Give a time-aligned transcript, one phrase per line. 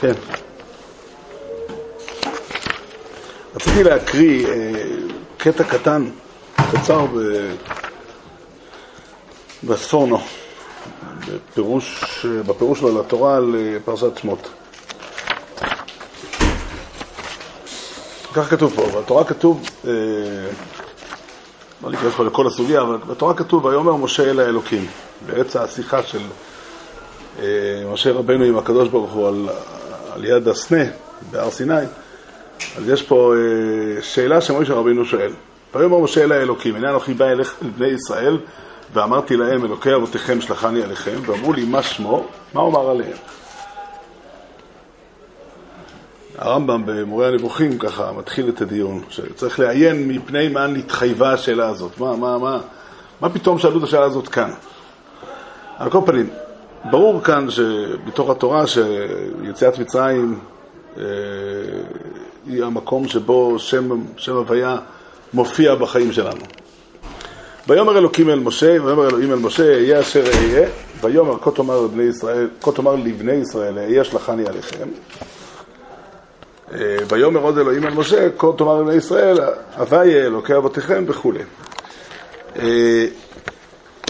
[0.00, 0.12] כן.
[3.54, 4.72] רציתי להקריא אה,
[5.38, 6.10] קטע קטן,
[6.56, 7.06] קצר
[9.64, 10.18] בספורנו,
[11.26, 14.48] בפירוש, בפירוש שלו לתורה על אה, פרשת שמות.
[18.34, 19.92] כך כתוב פה, בתורה כתוב, אה,
[21.82, 24.86] לא ניכנס פה לכל הסוגיה, אבל בתורה כתוב, ויאמר משה אל האלוקים,
[25.26, 26.20] בעץ השיחה של
[27.92, 29.48] משה רבנו עם הקדוש ברוך הוא על,
[30.12, 30.84] על יד הסנה
[31.30, 31.74] בהר סיני,
[32.76, 35.32] אז יש פה אה, שאלה שמשה רבינו שואל.
[35.74, 37.40] ויאמר משה אל האלוקים, הנה אנוכי בא אל
[37.76, 38.38] בני ישראל,
[38.94, 42.26] ואמרתי להם, אלוקי אבותיכם שלחני עליכם, ואמרו לי, מה שמו?
[42.54, 43.16] מה אומר עליהם?
[46.38, 52.00] הרמב"ם במורה הנבוכים ככה מתחיל את הדיון, שצריך לעיין מפני מה נתחייבה השאלה הזאת.
[52.00, 52.58] מה, מה, מה,
[53.20, 54.50] מה פתאום שאלו את השאלה הזאת כאן?
[55.78, 56.30] על כל פנים,
[56.90, 60.38] ברור כאן שבתוך התורה שיציאת מצרים
[60.96, 61.02] אה,
[62.46, 64.76] היא המקום שבו שם, שם הוויה
[65.34, 66.40] מופיע בחיים שלנו.
[67.68, 70.68] ויאמר אלוקים אל משה, ויאמר אלוהים אל משה, אהיה אשר אהיה,
[71.00, 74.88] ויאמר כה תאמר לבני ישראל, כה תאמר לבני ישראל, אהיה שלחני עליכם.
[77.08, 79.38] ויאמר עוד אלוהים אל משה, כה תאמר לבני ישראל,
[79.76, 81.40] הוויה אלוקי אבותיכם וכולי.
[82.58, 83.06] אה,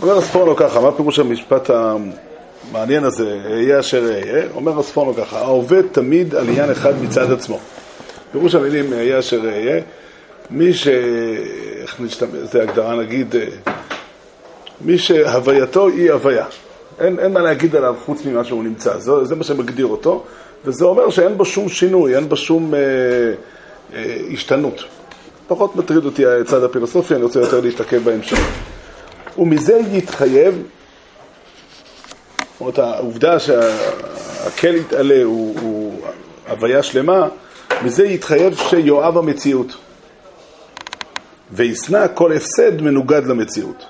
[0.02, 4.44] אומר הספורנו ככה, מה פירוש המשפט המעניין הזה, אהיה אשר אהיה?
[4.54, 7.58] אומר הספורנו ככה, העובד תמיד על עניין אחד מצד עצמו.
[8.32, 9.82] פירוש המילים אהיה אשר אהיה,
[10.50, 10.88] מי ש...
[11.82, 13.72] איך נשתמש, זו הגדרה נגיד, אה,
[14.80, 16.46] מי שהווייתו היא הוויה.
[17.00, 20.24] אין, אין מה להגיד עליו חוץ ממה שהוא נמצא, זה, זה מה שמגדיר אותו,
[20.64, 22.80] וזה אומר שאין בו שום שינוי, אין בו שום אה,
[23.94, 24.84] אה, השתנות.
[25.48, 28.38] פחות מטריד אותי הצד הפילוסופי, אני רוצה יותר להתעכב בהמשך.
[29.38, 30.62] ומזה יתחייב,
[32.38, 36.00] זאת אומרת, העובדה שהקל יתעלה הוא, הוא
[36.48, 37.28] הוויה שלמה,
[37.82, 39.76] מזה יתחייב שיואב המציאות.
[41.52, 43.86] וישנא כל הפסד מנוגד למציאות.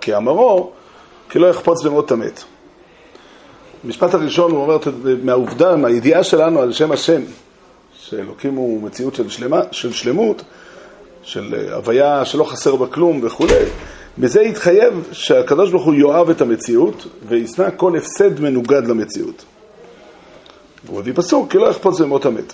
[0.00, 0.72] כי אמרו,
[1.30, 2.44] כי לא יחפוץ במות המת.
[3.84, 4.78] המשפט הראשון הוא אומר,
[5.22, 7.22] מהעובדה, מהידיעה שלנו על שם השם,
[7.98, 10.42] שאלוקים הוא מציאות של, שלמה, של שלמות,
[11.22, 13.64] של הוויה שלא חסר בה כלום וכולי,
[14.18, 19.44] בזה יתחייב שהקדוש ברוך הוא יאהב את המציאות וישנא כל הפסד מנוגד למציאות.
[20.88, 22.52] הוא מביא פסוק, כי לא יחפוץ במות המת.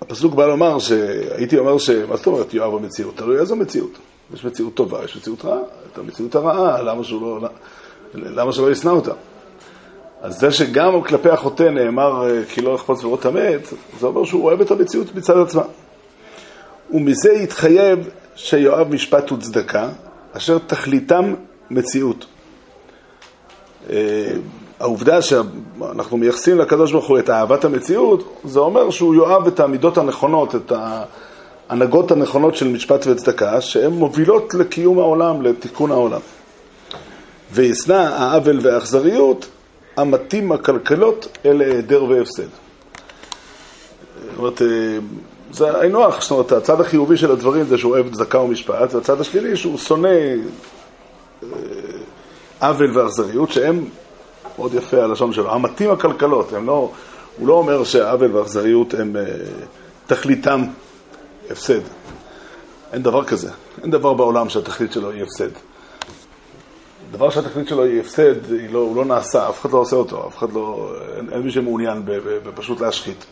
[0.00, 1.90] הפסוק בא לומר שהייתי אומר ש...
[1.90, 3.16] מה זאת אומרת יואב המציאות?
[3.16, 3.98] תלוי איזו מציאות.
[4.34, 5.60] יש מציאות טובה, יש מציאות רעה.
[5.92, 7.48] את המציאות הרעה, למה, שהוא לא,
[8.14, 9.12] למה שלא ישנא אותה?
[10.22, 14.60] אז זה שגם כלפי החוטא נאמר כי לא יחפוץ לראות המת, זה אומר שהוא אוהב
[14.60, 15.62] את המציאות מצד עצמה.
[16.90, 19.88] ומזה יתחייב שיואב משפט וצדקה,
[20.32, 21.34] אשר תכליתם
[21.70, 22.26] מציאות.
[23.90, 24.32] אה,
[24.80, 29.98] העובדה שאנחנו מייחסים לקדוש ברוך הוא את אהבת המציאות, זה אומר שהוא יאהב את המידות
[29.98, 30.72] הנכונות, את
[31.68, 36.20] ההנהגות הנכונות של משפט וצדקה, שהן מובילות לקיום העולם, לתיקון העולם.
[37.52, 39.46] וישנא העוול והאכזריות
[39.96, 42.42] המתאים הקלקלות אל היעדר והפסד.
[44.30, 44.62] זאת אומרת,
[45.52, 49.20] זה היינו הך, זאת אומרת, הצד החיובי של הדברים זה שהוא אוהב צדקה ומשפט, והצד
[49.20, 50.08] השלילי שהוא שונא
[51.42, 51.48] אה,
[52.60, 53.84] עוול ואכזריות, שהם
[54.58, 56.90] מאוד יפה הלשון שלו, המתים הכלכלות, הם לא,
[57.38, 59.24] הוא לא אומר שהעוול והאכזריות הם אה,
[60.06, 60.64] תכליתם
[61.50, 61.80] הפסד.
[62.92, 63.50] אין דבר כזה.
[63.82, 65.71] אין דבר בעולם שהתכלית שלו היא הפסד.
[67.12, 70.28] דבר שהתכלית שלו היא הפסד, היא לא, הוא לא נעשה, אף אחד לא עושה אותו,
[70.28, 72.02] אף אחד לא, אין, אין מי שמעוניין
[72.44, 73.24] בפשוט להשחית.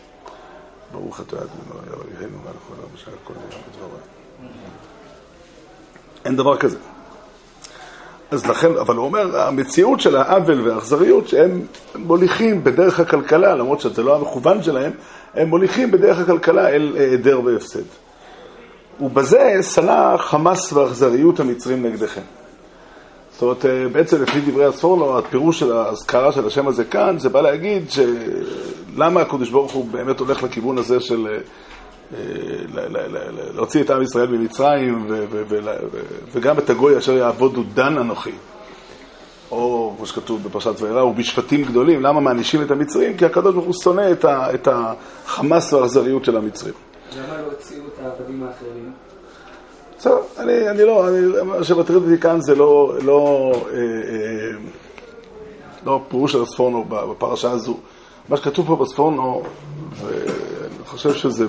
[0.91, 3.89] ברוך אתה אדוני אלוהינו מלך העולם בשעה הכל נראה בדברו.
[6.25, 6.77] אין דבר כזה.
[8.31, 11.65] אז לכן, אבל הוא אומר, המציאות של העוול והאכזריות, שהם
[11.95, 14.91] מוליכים בדרך הכלכלה, למרות שזה לא המכוון שלהם,
[15.33, 17.83] הם מוליכים בדרך הכלכלה אל היעדר והפסד.
[19.01, 22.21] ובזה שנא חמאס ואכזריות המצרים נגדכם.
[23.41, 27.41] זאת אומרת, בעצם לפי דברי הספורנו, הפירוש של האזכרה של השם הזה כאן, זה בא
[27.41, 31.27] להגיד שלמה הקדוש ברוך הוא באמת הולך לכיוון הזה של
[33.55, 35.07] להוציא את עם ישראל ממצרים,
[36.31, 38.31] וגם את הגוי אשר יעבודו דן אנוכי.
[39.51, 42.01] או, כמו שכתוב בפרשת וירא, ובשפטים גדולים.
[42.01, 43.17] למה מענישים את המצרים?
[43.17, 46.73] כי הקדוש ברוך הוא שונא את החמאס והאכזריות של המצרים.
[47.17, 48.91] למה לא הוציאו את העבדים האחרים?
[50.01, 54.51] בסדר, אני, אני לא, אני, מה שמטריד אותי כאן זה לא, לא, אה, אה,
[55.85, 57.77] לא פירוש של הספורנו בפרשה הזו.
[58.29, 59.43] מה שכתוב פה בספורנו,
[60.01, 61.45] ואני חושב שזה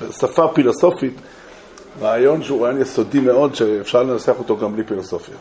[0.00, 1.14] בשפה פילוסופית,
[2.00, 5.34] רעיון שהוא רעיון יסודי מאוד, שאפשר לנסח אותו גם בלי פילוסופיה.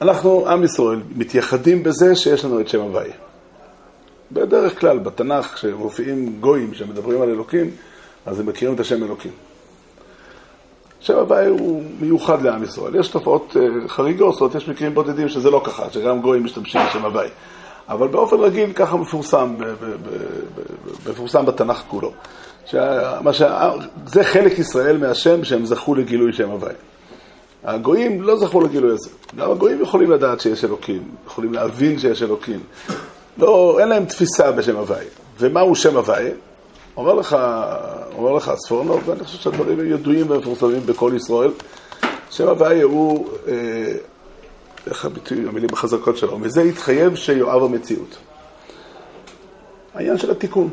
[0.00, 3.10] אנחנו, עם ישראל, מתייחדים בזה שיש לנו את שם הוואי.
[4.32, 7.70] בדרך כלל, בתנ"ך, כשמופיעים גויים שמדברים על אלוקים,
[8.26, 9.32] אז הם מכירים את השם אלוקים.
[11.00, 12.94] שם הוואי הוא מיוחד לעם ישראל.
[12.94, 17.28] יש תופעות אה, חריגות, יש מקרים בודדים שזה לא ככה, שגם גויים משתמשים בשם הוואי.
[17.88, 19.54] אבל באופן רגיל ככה מפורסם,
[21.10, 22.12] מפורסם בתנ"ך כולו.
[22.66, 23.42] שמה ש...
[24.06, 26.74] זה חלק ישראל מהשם שהם זכו לגילוי שם הוואי.
[27.64, 29.10] הגויים לא זכו לגילוי הזה.
[29.36, 32.60] גם הגויים יכולים לדעת שיש אלוקים, יכולים להבין שיש אלוקים.
[33.38, 35.04] לא, אין להם תפיסה בשם הוואי.
[35.38, 36.30] ומהו שם הוואי?
[36.96, 37.36] אומר לך,
[38.16, 41.50] אומר לך הספורנוב, ואני חושב שהדברים הם ידועים ומפורסמים בכל ישראל.
[42.30, 43.92] שם הוואי הוא, אה,
[44.86, 48.16] איך הביטוי, המילים החזקות שלו, מזה התחייב שיואב המציאות.
[49.94, 50.70] העניין של התיקון.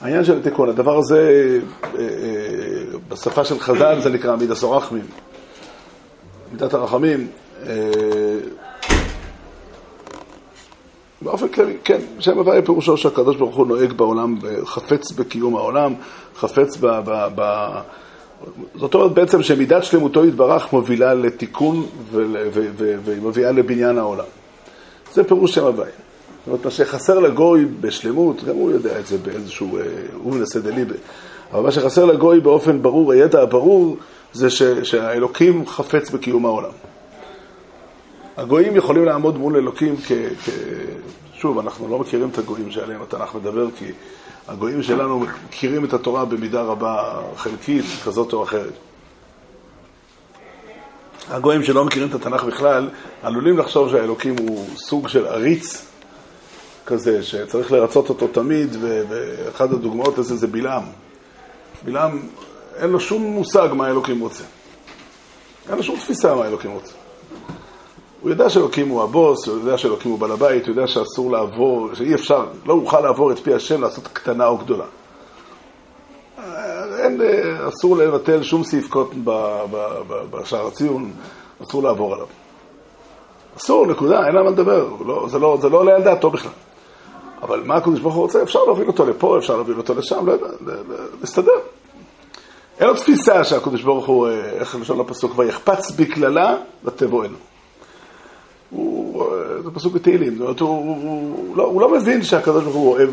[0.00, 5.06] העניין של התיקון, הדבר הזה, אה, אה, בשפה של חז"ל זה נקרא מידת הרחמים.
[6.52, 7.28] מידת הרחמים,
[7.66, 7.74] אה,
[11.22, 15.94] באופן כללי, כן, שם הוויה פירושו שהקדוש ברוך הוא נוהג בעולם, חפץ בקיום העולם,
[16.36, 16.86] חפץ ב...
[16.86, 17.68] ב, ב
[18.74, 21.86] זאת אומרת בעצם שמידת שלמותו יתברך מובילה לתיקון
[23.04, 24.24] והיא מביאה לבניין העולם.
[25.14, 25.86] זה פירוש שם הוויה.
[25.86, 29.82] זאת אומרת, מה שחסר לגוי בשלמות, גם הוא יודע את זה באיזשהו, אה,
[30.22, 30.94] הוא מנסה דליבה,
[31.52, 33.96] אבל מה שחסר לגוי באופן ברור, הידע הברור,
[34.32, 36.70] זה ש, שהאלוקים חפץ בקיום העולם.
[38.40, 40.12] הגויים יכולים לעמוד מול אלוקים כ...
[40.44, 40.48] כ...
[41.34, 43.84] שוב, אנחנו לא מכירים את הגויים שעליהם התנ"ך מדבר, כי
[44.48, 48.72] הגויים שלנו מכירים את התורה במידה רבה חלקית, כזאת או אחרת.
[51.28, 52.88] הגויים שלא מכירים את התנ"ך בכלל,
[53.22, 55.86] עלולים לחשוב שהאלוקים הוא סוג של עריץ
[56.86, 60.84] כזה, שצריך לרצות אותו תמיד, ואחת הדוגמאות לזה זה בלעם.
[61.84, 62.22] בלעם,
[62.76, 64.44] אין לו שום מושג מה האלוקים רוצה.
[65.68, 66.99] אין לו שום תפיסה מה האלוקים רוצה.
[68.20, 71.94] הוא יודע שאלוקים הוא הבוס, הוא יודע שאלוקים הוא בעל הבית, הוא יודע שאסור לעבור,
[71.94, 74.84] שאי אפשר, לא אוכל לעבור את פי השם לעשות קטנה או גדולה.
[76.98, 77.20] אין,
[77.68, 79.18] אסור לבטל שום סעיף קוטן
[80.30, 81.12] בשער הציון,
[81.62, 82.26] אסור לעבור עליו.
[83.56, 86.52] אסור, נקודה, אין לה מה לדבר, לא, זה, לא, זה לא עולה על דעתו בכלל.
[87.42, 88.42] אבל מה הקדוש ברוך הוא רוצה?
[88.42, 90.46] אפשר להוביל אותו לפה, אפשר להוביל אותו לשם, לא יודע,
[91.20, 91.52] להסתדר.
[92.80, 97.36] אין לו תפיסה שהקדוש ברוך הוא, אה, איך לשון הפסוק, ויחפץ בקללה ותבואנו.
[98.70, 102.64] הוא, אה, זה פסוק בתהילים, זאת אומרת, הוא, הוא, הוא, לא, הוא לא מבין שהקדוש
[102.64, 103.10] ברוך הוא אוהב,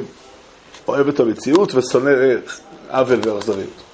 [0.88, 2.12] אוהב את המציאות ושונא
[2.90, 3.88] עוול ואכזריות.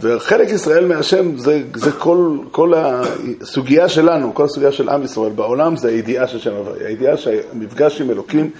[0.00, 5.76] וחלק ישראל מהשם זה, זה כל, כל הסוגיה שלנו, כל הסוגיה של עם ישראל בעולם,
[5.76, 8.50] זה הידיעה של שם הוויה, הידיעה שהמפגש עם אלוקים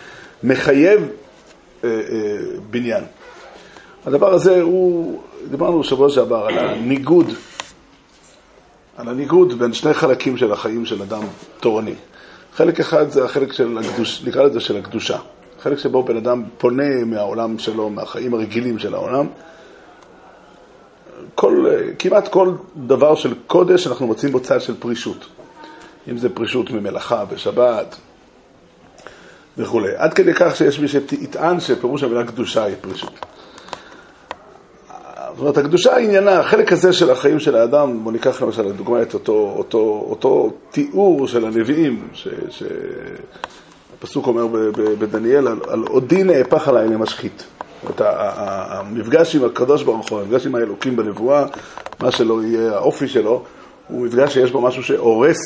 [0.43, 1.09] מחייב
[1.85, 2.01] אה, אה,
[2.71, 3.05] בניין.
[4.07, 7.27] הדבר הזה הוא, דיברנו שבוע שעבר על הניגוד
[8.97, 11.23] על הניגוד בין שני חלקים של החיים של אדם
[11.61, 11.95] תורני.
[12.55, 15.19] חלק אחד זה החלק של הקדוש, נקרא לזה של הקדושה.
[15.61, 19.27] חלק שבו בן אדם פונה מהעולם שלו, מהחיים הרגילים של העולם.
[21.35, 21.67] כל,
[21.99, 25.27] כמעט כל דבר של קודש אנחנו מוצאים בו צד של פרישות.
[26.11, 27.97] אם זה פרישות ממלאכה בשבת
[29.59, 29.97] וכולי.
[29.97, 33.27] עד כדי כך שיש מי שיטען שפירוש המילה קדושה היא פרישות.
[35.33, 39.15] זאת אומרת, הקדושה עניינה, החלק הזה של החיים של האדם, בוא ניקח למשל לדוגמה את
[39.15, 42.09] אותו, אותו, אותו תיאור של הנביאים,
[42.51, 44.47] שהפסוק אומר
[44.99, 47.45] בדניאל, על, עודי נהפך עליי למשחית.
[47.83, 51.45] אומרת, המפגש עם הקדוש ברוך הוא, המפגש עם האלוקים בנבואה,
[52.01, 53.45] מה שלא יהיה האופי שלו,
[53.89, 55.39] הוא מפגש שיש בו משהו שהורס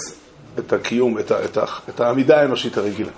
[0.58, 3.10] את הקיום, את, את, את העמידה האנושית הרגילה.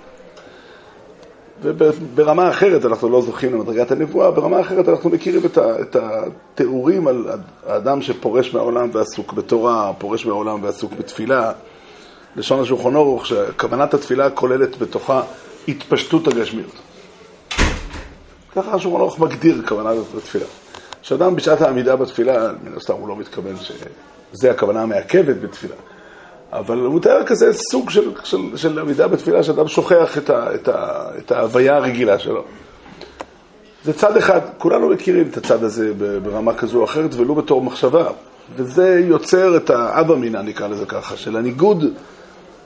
[1.61, 7.07] וברמה אחרת אנחנו לא זוכים למדרגת הנבואה, ברמה אחרת אנחנו מכירים את, ה, את התיאורים
[7.07, 7.27] על
[7.67, 11.51] האדם שפורש מהעולם ועסוק בתורה, פורש מהעולם ועסוק בתפילה.
[12.35, 15.21] לשון השולחון אורוך, שכוונת התפילה כוללת בתוכה
[15.67, 16.71] התפשטות הגשמיות.
[18.55, 20.45] ככה השולחון אורוך מגדיר כוונת התפילה.
[21.01, 25.75] כשאדם בשעת העמידה בתפילה, מן הסתם הוא לא מתכוון שזה הכוונה המעכבת בתפילה.
[26.53, 30.67] אבל הוא מתאר כזה סוג של, של, של עמידה בתפילה, שאדם שוכח את, ה, את,
[30.67, 32.43] ה, את ההוויה הרגילה שלו.
[33.83, 38.07] זה צד אחד, כולנו מכירים את הצד הזה ברמה כזו או אחרת, ולו בתור מחשבה.
[38.55, 41.85] וזה יוצר את האבא מינה, נקרא לזה ככה, של הניגוד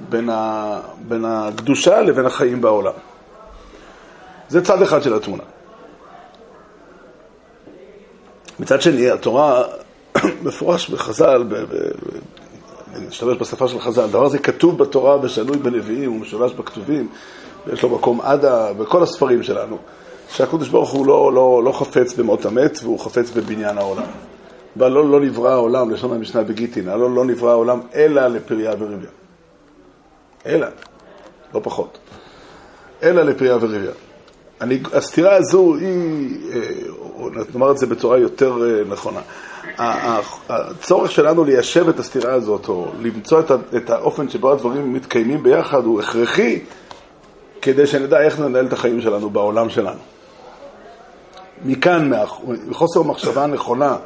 [0.09, 2.93] בין, ה, בין הקדושה לבין החיים בעולם.
[4.49, 5.43] זה צד אחד של התמונה.
[8.59, 9.63] מצד שני, התורה
[10.45, 11.43] מפורש בחז"ל,
[13.00, 17.07] נשתמש בשפה של חז"ל, הדבר הזה כתוב בתורה ושנוי בנביאים ומשולש בכתובים,
[17.67, 19.77] ויש לו מקום עדה בכל הספרים שלנו,
[20.29, 24.03] שהקדוש ברוך הוא לא, לא, לא חפץ במות המת, והוא חפץ בבניין העולם.
[24.75, 29.09] והלא לא נברא העולם, לשון המשנה בגיטין, הלא לא נברא העולם אלא לפריה וריביה.
[30.45, 30.67] אלא,
[31.53, 31.97] לא פחות.
[33.03, 33.91] אלא לפריה וריביה.
[34.62, 39.19] אני, הסתירה הזו היא, אה, נאמר את זה בצורה יותר אה, נכונה.
[40.50, 43.41] הצורך שלנו ליישב את הסתירה הזאת, או למצוא
[43.75, 46.60] את האופן שבו הדברים מתקיימים ביחד, הוא הכרחי
[47.62, 50.00] כדי שנדע איך לנהל את החיים שלנו בעולם שלנו.
[51.65, 52.12] מכאן,
[52.67, 53.98] מחוסר מחשבה נכונה,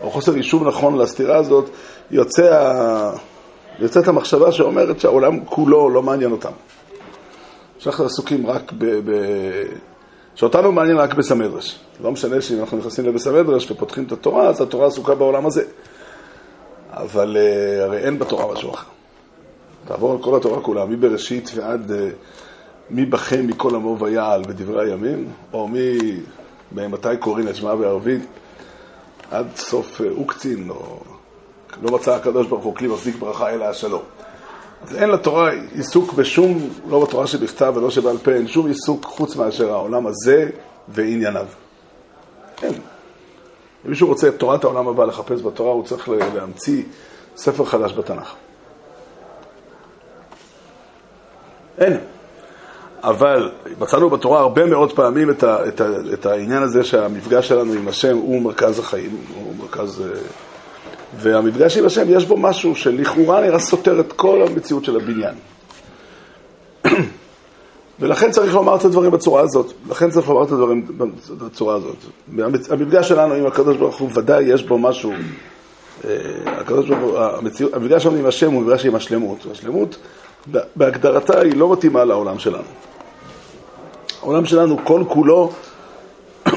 [0.00, 1.70] או חוסר יישוב נכון לסתירה הזאת,
[2.10, 2.72] יוצא,
[3.78, 6.52] יוצאת המחשבה שאומרת שהעולם כולו לא מעניין אותם.
[7.78, 8.84] שאנחנו עסוקים רק ב...
[8.84, 9.12] ב...
[10.34, 11.78] שאותנו מעניין רק בסמדרש.
[12.02, 15.64] לא משנה שאם אנחנו נכנסים לבסמדרש ופותחים את התורה, אז התורה עסוקה בעולם הזה.
[16.92, 18.86] אבל uh, הרי אין בתורה משהו אחר.
[19.84, 21.94] תעבור על כל התורה כולה, מבראשית ועד uh,
[22.90, 25.98] מי בכם מכל עמו ויעל בדברי הימים, או מי,
[26.72, 28.22] מתי קוראים את שמע בערבית,
[29.30, 31.00] עד סוף uh, אוקצין, או
[31.82, 34.02] לא מצא הקדוש ברוך הוא כלי מחזיק ברכה אלא השלום.
[34.96, 39.72] אין לתורה עיסוק בשום, לא בתורה שבכתב ולא שבעל פה, אין שום עיסוק חוץ מאשר
[39.72, 40.50] העולם הזה
[40.88, 41.46] וענייניו.
[42.62, 42.72] אין.
[43.84, 46.82] אם מישהו רוצה את תורת העולם הבא לחפש בתורה, הוא צריך להמציא
[47.36, 48.34] ספר חדש בתנ"ך.
[51.78, 51.98] אין.
[53.02, 57.72] אבל מצאנו בתורה הרבה מאוד פעמים את, ה, את, ה, את העניין הזה שהמפגש שלנו
[57.72, 60.02] עם השם הוא מרכז החיים, הוא מרכז...
[61.14, 65.34] אה, והמפגש עם השם, יש בו משהו שלכאורה נראה סותר את כל המציאות של הבניין.
[68.00, 69.72] ולכן צריך לומר את הדברים בצורה הזאת.
[69.90, 70.86] לכן צריך לומר את הדברים
[71.38, 71.96] בצורה הזאת.
[72.70, 75.12] המפגש שלנו עם הקדוש ברוך הוא, ודאי יש בו משהו.
[76.04, 76.10] אה,
[76.46, 79.46] הקדוש ברוך הוא, המציאות, המפגש שלנו עם השם הוא מפגש עם השלמות.
[79.50, 79.96] השלמות,
[80.76, 82.64] בהגדרתה, היא לא מתאימה לעולם שלנו.
[84.22, 85.52] העולם שלנו כל כולו,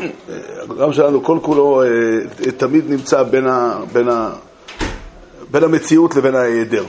[0.69, 4.29] העולם שלנו כל כולו אה, תמיד נמצא בין, ה, בין, ה,
[5.51, 6.83] בין המציאות לבין ההיעדר.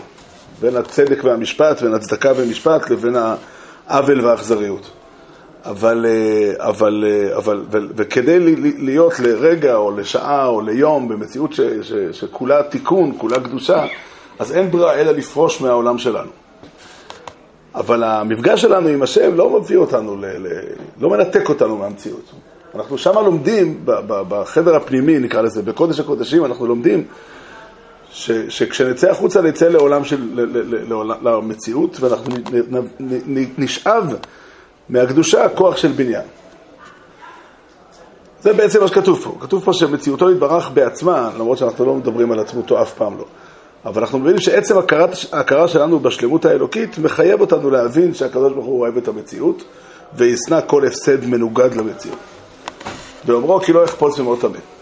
[0.61, 3.17] בין הצדק והמשפט, בין הצדקה ומשפט, לבין
[3.89, 4.91] העוול והאכזריות.
[5.65, 11.93] אבל, אה, אבל, אה, אבל, וכדי להיות לרגע או לשעה או ליום במציאות ש, ש,
[12.13, 13.87] שכולה תיקון, כולה קדושה,
[14.39, 16.31] אז אין ברירה אלא לפרוש מהעולם שלנו.
[17.75, 20.47] אבל המפגש שלנו עם השם לא מביא אותנו, ל, ל,
[21.01, 22.33] לא מנתק אותנו מהמציאות.
[22.75, 27.05] אנחנו שם לומדים, בחדר הפנימי נקרא לזה, בקודש הקודשים, אנחנו לומדים
[28.13, 32.35] ש, שכשנצא החוצה נצא לעולם של, ל, ל, ל, למציאות, ואנחנו
[33.59, 34.15] נשאב
[34.89, 36.23] מהקדושה כוח של בניין.
[38.43, 39.37] זה בעצם מה שכתוב פה.
[39.41, 43.25] כתוב פה שמציאותו יתברך בעצמה, למרות שאנחנו לא מדברים על עצמותו אף פעם לא.
[43.85, 44.75] אבל אנחנו מבינים שעצם
[45.33, 49.65] ההכרה שלנו בשלמות האלוקית מחייב אותנו להבין שהקדוש ברוך הוא אוהב את המציאות
[50.15, 52.19] וישנא כל הפסד מנוגד למציאות.
[53.27, 54.78] ואומרו כי לא יחפוץ ממות המת.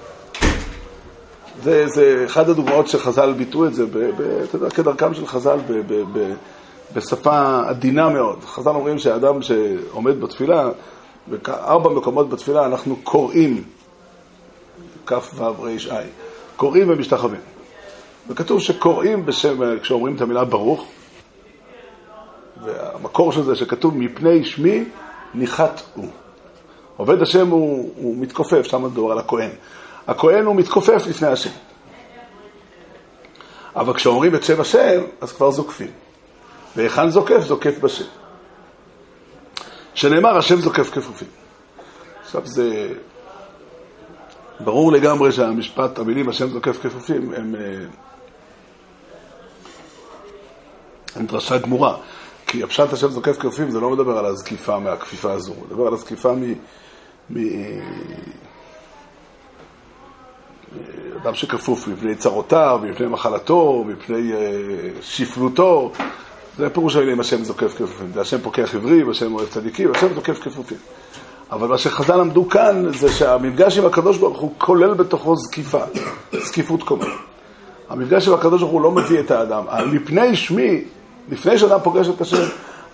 [1.66, 5.58] זה, זה אחד הדוגמאות שחז"ל ביטאו את זה, ב, ב, אתה יודע, כדרכם של חז"ל
[5.68, 6.34] ב, ב, ב,
[6.94, 8.44] בשפה עדינה מאוד.
[8.44, 10.68] חז"ל אומרים שאדם שעומד בתפילה,
[11.26, 13.64] בארבע מקומות בתפילה אנחנו קוראים,
[15.06, 16.00] כ"ו ר"ע,
[16.56, 17.40] קוראים ומשתחווים.
[18.28, 20.86] וכתוב שקוראים בשם, כשאומרים את המילה ברוך,
[22.64, 24.84] והמקור של זה שכתוב מפני שמי
[25.34, 26.08] ניחת הוא.
[26.96, 29.50] עובד השם הוא, הוא מתכופף, שם מדובר על הכהן.
[30.06, 31.50] הכהן הוא מתכופף לפני השם.
[33.76, 35.90] אבל כשאומרים את שם השם, אז כבר זוקפים.
[36.76, 37.40] והיכן זוקף?
[37.40, 38.04] זוקף בשם.
[39.94, 41.28] שנאמר, השם זוקף כפופים.
[42.22, 42.92] עכשיו זה...
[44.60, 47.84] ברור לגמרי שהמשפט, המילים השם זוקף כפופים, הם, אה,
[51.16, 51.96] הם דרשה גמורה.
[52.46, 56.32] כי הפשט השם זוקף כפופים זה לא מדבר על הזקיפה מהכפיפה הזו, מדבר על הזקיפה
[56.32, 56.52] מ...
[57.30, 57.38] מ...
[61.22, 64.36] אדם שכפוף מפני צרותיו, מפני מחלתו, מפני uh,
[65.02, 65.92] שפלותו,
[66.58, 68.10] זה פירוש המילים השם זוקף כפופים.
[68.14, 70.78] זה השם פוקח עברים, השם אוהב צדיקים, השם זוקף כפופים.
[71.52, 75.82] אבל מה שחז"ל למדו כאן זה שהמפגש עם הקדוש ברוך הוא כולל בתוכו זקיפה,
[76.32, 77.06] זקיפות קומה.
[77.88, 79.64] המפגש עם הקדוש ברוך הוא לא מביא את האדם.
[79.92, 80.84] מפני שמי,
[81.30, 82.42] לפני שאדם פוגש את השם,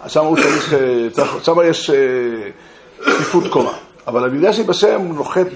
[0.07, 0.75] שם צריך,
[1.13, 1.91] צריך שם יש
[3.01, 3.73] זקיפות קומה.
[4.07, 5.47] אבל המפגש השם נוחת,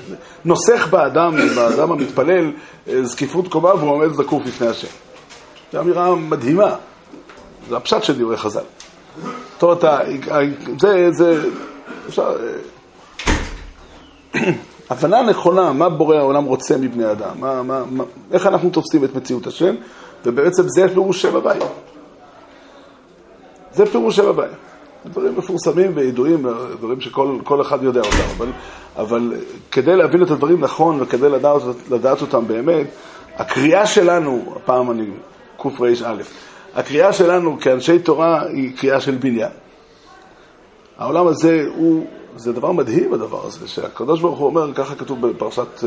[0.45, 2.53] נוסך באדם, באדם המתפלל,
[3.03, 4.89] זקיפות קומה והוא עומד זקוף לפני השם.
[5.73, 6.77] זו אמירה מדהימה.
[7.69, 8.61] זה הפשט של דברי חז"ל.
[9.53, 9.85] זאת אומרת,
[10.81, 11.49] זה, זה,
[12.09, 12.37] אפשר...
[14.91, 19.15] הבנה נכונה, מה בורא העולם רוצה מבני אדם, מה, מה, מה, איך אנחנו תופסים את
[19.15, 19.75] מציאות השם,
[20.25, 21.67] ובעצם זה פירוש שם הוויה.
[23.73, 24.53] זה פירוש שם הוויה.
[25.11, 26.47] דברים מפורסמים וידועים,
[26.79, 28.49] דברים שכל אחד יודע אותם, אבל,
[28.97, 29.33] אבל
[29.71, 32.87] כדי להבין את הדברים נכון וכדי לדעת, לדעת אותם באמת,
[33.37, 35.11] הקריאה שלנו, הפעם אני
[35.57, 35.89] קרא,
[36.75, 39.51] הקריאה שלנו כאנשי תורה היא קריאה של בניין.
[40.99, 45.85] העולם הזה הוא, זה דבר מדהים הדבר הזה, שהקדוש ברוך הוא אומר, ככה כתוב בפרשת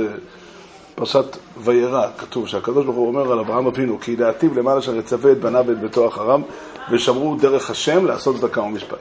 [0.99, 5.31] פרשת וירא, כתוב שהקדוש ברוך הוא אומר על אברהם אבינו, כי דעתיו למעלה אשר יצווה
[5.31, 6.41] את בניו ואת ביתו אחריו,
[6.91, 8.97] ושמרו דרך השם לעשות צדקה ומשפט.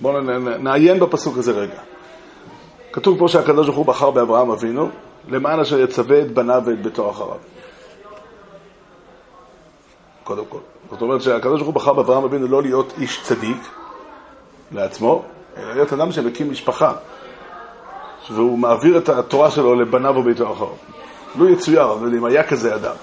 [0.00, 0.20] בואו
[0.58, 1.80] נעיין בפסוק הזה רגע.
[2.92, 4.88] כתוב פה שהקדוש ברוך הוא בחר באברהם אבינו,
[5.28, 7.38] למען אשר יצווה את בניו ואת ביתו אחריו.
[10.24, 10.58] קודם כל.
[10.90, 13.68] זאת אומרת שהקדוש ברוך הוא בחר באברהם אבינו לא להיות איש צדיק
[14.72, 15.22] לעצמו,
[15.56, 16.92] אלא להיות אדם שמקים משפחה.
[18.30, 20.72] והוא מעביר את התורה שלו לבניו וביתו אחריו.
[21.36, 22.94] לו לא יצויר, אבל אם היה כזה אדם,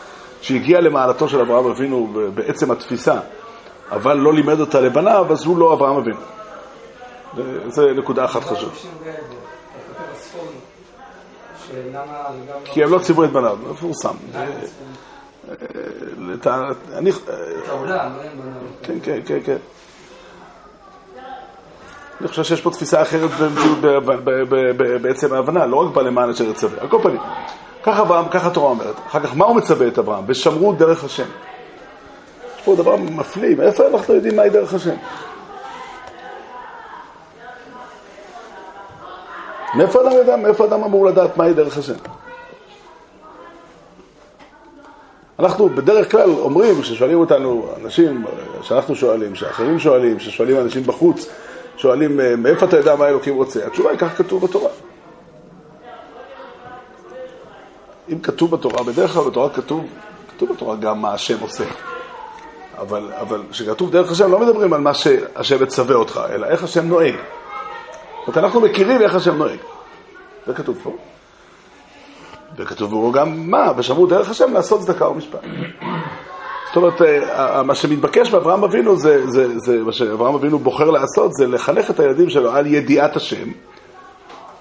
[0.41, 3.19] שהגיע למעלתו של אברהם אבינו בעצם התפיסה,
[3.91, 6.19] אבל לא לימד אותה לבניו, אז הוא לא אברהם אבינו.
[7.67, 8.73] זה נקודה אחת חשובה.
[12.65, 14.15] כי הם לא ציוו את בניו, מפורסם.
[16.33, 18.11] את העולם,
[18.83, 19.57] כן, כן, כן, כן.
[22.19, 23.29] אני חושב שיש פה תפיסה אחרת
[25.01, 26.81] בעצם ההבנה, לא רק בלמען אשר יצווה.
[26.81, 27.19] על כל פנים,
[27.83, 28.95] ככה אברהם, ככה התורה אומרת.
[29.07, 30.23] אחר כך, מה הוא מצווה את אברהם?
[30.27, 31.27] ושמרו דרך השם.
[32.57, 34.95] יש פה דבר מפליא, מאיפה אנחנו יודעים מהי דרך השם?
[39.75, 41.93] מאיפה אדם יודע, מאיפה אדם אמור לדעת מהי דרך השם?
[45.39, 48.25] אנחנו בדרך כלל אומרים, כששואלים אותנו אנשים,
[48.61, 51.29] שאנחנו שואלים, שאחרים שואלים, ששואלים אנשים בחוץ,
[51.77, 53.67] שואלים, אה, מאיפה אתה יודע מה אלוקים רוצה?
[53.67, 54.69] התשובה היא, כך כתוב בתורה.
[58.09, 59.85] אם כתוב בתורה, בדרך כלל בתורה כתוב,
[60.35, 61.63] כתוב בתורה גם מה השם עושה.
[62.77, 67.15] אבל כשכתוב דרך השם לא מדברים על מה שהשם מצווה אותך, אלא איך השם נוהג.
[67.15, 69.59] זאת אומרת, אנחנו מכירים איך השם נוהג.
[70.47, 70.95] זה כתוב פה.
[72.55, 75.39] וכתוב בו גם מה, ושמרו דרך השם לעשות צדקה ומשפט.
[76.67, 81.33] זאת אומרת, אה, מה שמתבקש באברהם אבינו, זה, זה, זה, מה שאברהם אבינו בוחר לעשות,
[81.33, 83.47] זה לחנך את הילדים שלו על ידיעת השם.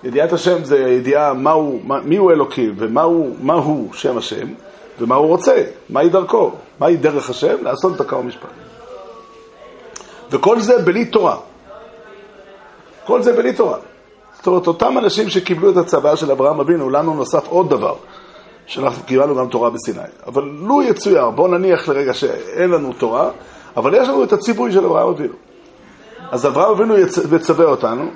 [0.05, 4.47] ידיעת השם זה ידיעה מהו, מי הוא אלוקים ומהו מהו שם השם,
[5.01, 8.49] ומה הוא רוצה, מהי דרכו, מהי דרך השם, לעשות את הקו המשפט.
[10.31, 11.37] וכל זה בלי תורה.
[13.07, 13.79] כל זה בלי תורה.
[14.37, 17.95] זאת אומרת, אותם אנשים שקיבלו את הצוואה של אברהם אבינו, לנו נוסף עוד דבר.
[18.67, 20.01] שאנחנו קיבלנו גם תורה בסיני.
[20.27, 23.31] אבל לו יצויר, בואו נניח לרגע שאין לנו תורה,
[23.77, 25.35] אבל יש לנו את הציווי של אברהם אבינו.
[26.31, 26.95] אז אברהם אבינו
[27.33, 28.11] יצווה אותנו.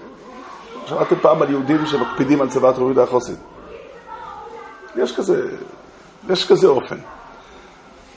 [0.87, 3.37] שמעתם פעם על יהודים שמקפידים על צוות רבי החוסית.
[4.97, 5.49] יש כזה,
[6.31, 6.97] יש כזה אופן.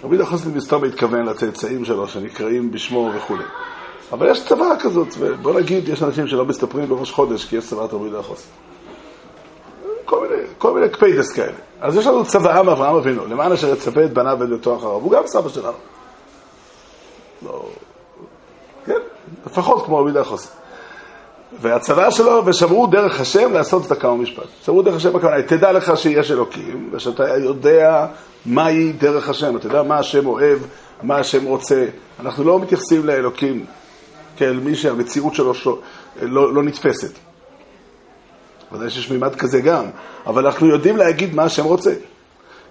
[0.03, 3.35] רבי יהודה החוסית מסתום מתכוון לצאצאים שלו, שנקראים בשמו וכו'.
[4.11, 7.93] אבל יש צבא כזאת, ובוא נגיד, יש אנשים שלא מסתפרים בראש חודש כי יש צוות
[7.93, 8.19] רבי יהודה.
[10.05, 11.57] כל מיני, כל מיני קפיידס כאלה.
[11.81, 15.11] אז יש לנו צוואה מאברהם אבינו, למען אשר יצווה את בניו ואת ביתו אחריו, הוא
[15.11, 15.77] גם סבא שלנו.
[17.45, 17.65] לא,
[18.85, 18.99] כן,
[19.45, 20.51] לפחות כמו רבי דחוס.
[21.61, 24.43] והצוואה שלו, ושמרו דרך השם לעשות צדקה ומשפט.
[24.65, 28.05] שמרו דרך השם הכוונה, תדע לך שיש אלוקים, ושאתה יודע
[28.45, 30.59] מהי דרך השם, אתה יודע מה השם אוהב,
[31.03, 31.85] מה השם רוצה.
[32.19, 33.65] אנחנו לא מתייחסים לאלוקים
[34.37, 35.53] כאל מי שהמציאות שלו
[36.21, 37.11] לא, לא נתפסת.
[38.73, 39.85] ודאי שיש מימד כזה גם,
[40.25, 41.93] אבל אנחנו יודעים להגיד מה השם רוצה.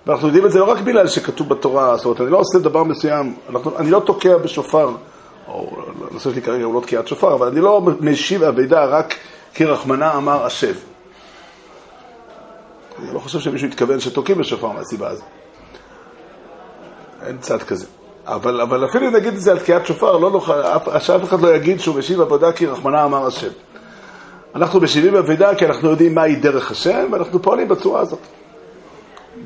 [0.07, 2.85] ואנחנו יודעים את זה לא רק בגלל שכתוב בתורה, זאת אומרת, אני לא עושה דבר
[2.85, 4.91] מסוים, אנחנו, אני לא תוקע בשופר,
[5.49, 5.77] או
[6.11, 9.15] הנושא שלי כרגע הוא לא תקיעת שופר, אבל אני לא משיב אבידה רק
[9.55, 10.75] כי רחמנה אמר השב.
[12.99, 15.25] אני לא חושב שמישהו התכוון שתוקעים בשופר מהסיבה הזאת.
[17.27, 17.87] אין צד כזה.
[18.27, 20.63] אבל, אבל אפילו אם נגיד את זה על תקיעת שופר, לא נוכל,
[21.01, 23.49] שאף אחד לא יגיד שהוא משיב עבודה כי רחמנה אמר השם.
[24.55, 28.19] אנחנו משיבים אבידה כי אנחנו יודעים מהי דרך השם, ואנחנו פועלים בצורה הזאת.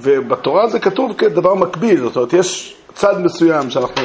[0.01, 4.03] ובתורה זה כתוב כדבר מקביל, זאת אומרת, יש צד מסוים שאנחנו,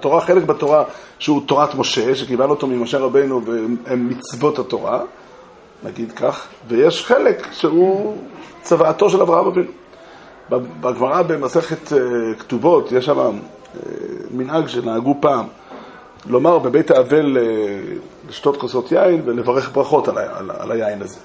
[0.00, 0.84] תורה, חלק בתורה
[1.18, 5.00] שהוא תורת משה, שקיבלנו אותו ממשה רבנו והם מצוות התורה,
[5.82, 8.16] נגיד כך, ויש חלק שהוא
[8.62, 9.70] צוואתו של אברהם אבינו.
[10.80, 11.98] בגמרא במסכת אה,
[12.38, 13.30] כתובות, יש שם אה,
[14.30, 15.44] מנהג שנהגו פעם.
[16.26, 17.42] לומר בבית האבל אה,
[18.32, 21.18] לשתות כוסות יין ולברך ברכות על, על, על היין הזה.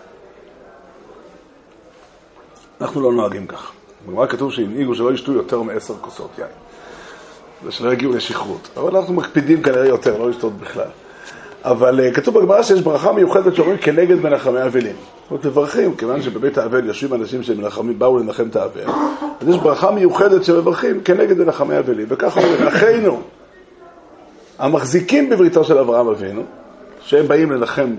[2.81, 3.71] אנחנו לא נוהגים כך.
[4.07, 6.47] בגמרא כתוב שהנהיגו שלא ישתו יותר מעשר כוסות יין,
[7.63, 8.69] ושלא יגיעו לשכרות.
[8.77, 10.89] אבל אנחנו מקפידים כנראה יותר, לא לשתות בכלל.
[11.63, 14.95] אבל uh, כתוב בגמרא שיש ברכה מיוחדת שאומרים כנגד מנחמי אבלים.
[14.95, 18.85] זאת אומרת, מברכים, כיוון שבבית האבל יושבים אנשים שבאו לנחם את האבל,
[19.41, 23.21] אז יש ברכה מיוחדת שמברכים כנגד מנחמי אבלים, וככה אומרים, אחינו,
[24.59, 26.43] המחזיקים בבריתו של אברהם אבינו,
[27.07, 27.95] שהם באים לנחם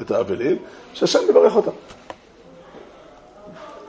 [0.00, 0.56] את האבלים,
[0.92, 1.70] שהשם יברך אותם.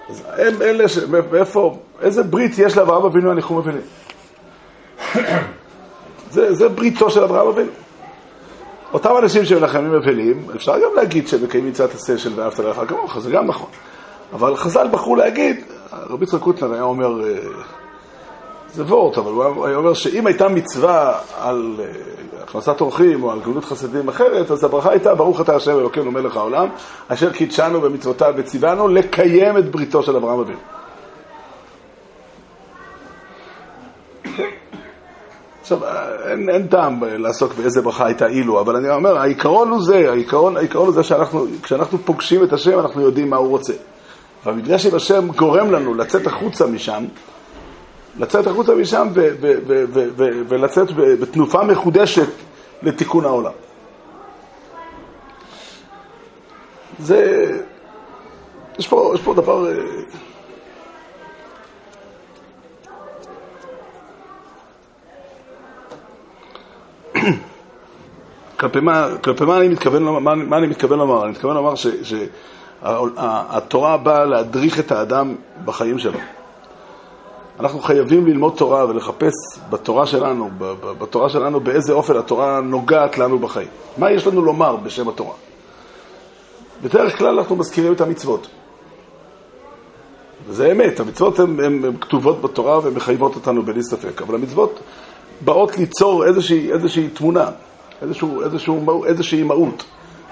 [0.10, 0.97] אז הם אלה ש...
[1.31, 3.81] מאיפה, איזה ברית יש לאברהם אבינו הניחום אבלים?
[6.31, 7.71] זה, זה בריתו של אברהם אבינו.
[8.93, 13.19] אותם אנשים שמנחמים אבלים, אפשר גם להגיד שהם מקיימים מצוות עשה של ואהבת לך כמוך,
[13.19, 13.69] זה גם נכון.
[14.33, 17.36] אבל חז"ל בחרו להגיד, רבי יצחק קוטנר היה אומר, אה,
[18.73, 21.86] זה וורט, אבל הוא אומר שאם הייתה מצווה על אה,
[22.43, 26.38] הכנסת אורחים או על גמילות חסדים אחרת, אז הברכה הייתה, ברוך אתה השם אלוקינו מלך
[26.38, 26.67] העולם,
[27.08, 30.60] אשר קידשנו במצוותיו וציוונו לקיים את בריתו של אברהם אבינו.
[35.62, 35.80] עכשיו,
[36.25, 40.58] אין, אין טעם לעסוק באיזה ברכה הייתה אילו, אבל אני אומר, העיקרון הוא זה, העיקרון,
[40.58, 43.73] העיקרון הוא זה שאנחנו, כשאנחנו פוגשים את השם, אנחנו יודעים מה הוא רוצה.
[44.45, 47.06] והמפגש עם השם גורם לנו לצאת החוצה משם,
[48.19, 49.08] לצאת החוצה משם
[50.47, 52.27] ולצאת בתנופה מחודשת
[52.82, 53.51] לתיקון העולם.
[56.99, 57.51] זה...
[58.80, 59.67] יש פה, יש פה דבר...
[59.67, 59.73] אה,
[68.60, 70.19] כלפי מה, כלפי מה אני מתכוון לומר?
[70.19, 71.23] מה, מה אני מתכוון לומר?
[71.23, 71.73] אני מתכוון לומר
[72.84, 76.19] שהתורה באה להדריך את האדם בחיים שלו.
[77.59, 79.33] אנחנו חייבים ללמוד תורה ולחפש
[79.69, 80.49] בתורה שלנו,
[80.99, 83.67] בתורה שלנו באיזה אופן התורה נוגעת לנו בחיים.
[83.97, 85.33] מה יש לנו לומר בשם התורה?
[86.81, 88.47] בדרך כלל אנחנו מזכירים את המצוות.
[90.47, 94.79] וזה אמת, המצוות הן כתובות בתורה ומחייבות אותנו בלי ספק, אבל המצוות
[95.41, 97.49] באות ליצור איזושהי, איזושהי תמונה,
[98.01, 99.83] איזשהו, איזשהו, איזושהי מהות.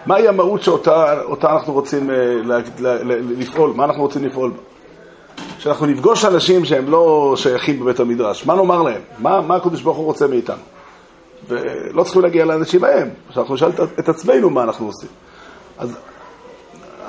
[0.06, 4.75] מהי המהות שאותה אנחנו רוצים אה, לה, לה, לה, לפעול, מה אנחנו רוצים לפעול בה?
[5.66, 9.02] שאנחנו נפגוש אנשים שהם לא שייכים בבית המדרש, מה נאמר להם?
[9.20, 10.62] מה, מה הקדוש ברוך הוא רוצה מאיתנו?
[11.48, 15.10] ולא צריכים להגיע לאנשים ההם, שאנחנו נשאל את עצמנו מה אנחנו עושים.
[15.78, 15.98] אז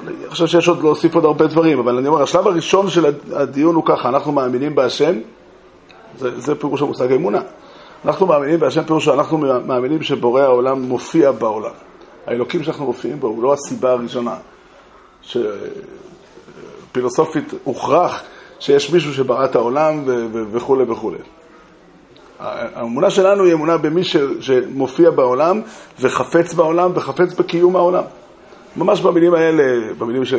[0.07, 3.75] אני חושב שיש עוד להוסיף עוד הרבה דברים, אבל אני אומר, השלב הראשון של הדיון
[3.75, 5.19] הוא ככה, אנחנו מאמינים בהשם,
[6.19, 7.41] זה, זה פירוש המושג האמונה.
[8.05, 11.73] אנחנו מאמינים בהשם פירוש שאנחנו מאמינים שבורא העולם מופיע בעולם.
[12.27, 14.35] האלוקים שאנחנו מופיעים בו הוא לא הסיבה הראשונה.
[16.93, 18.23] שפילוסופית הוכרח
[18.61, 20.03] שיש מישהו שברא את העולם
[20.53, 21.19] וכולי וכולי.
[22.39, 25.61] האמונה שלנו היא אמונה במי ש, שמופיע בעולם
[26.01, 28.03] וחפץ בעולם וחפץ בקיום העולם.
[28.77, 30.35] ממש במילים האלה, במילים ש,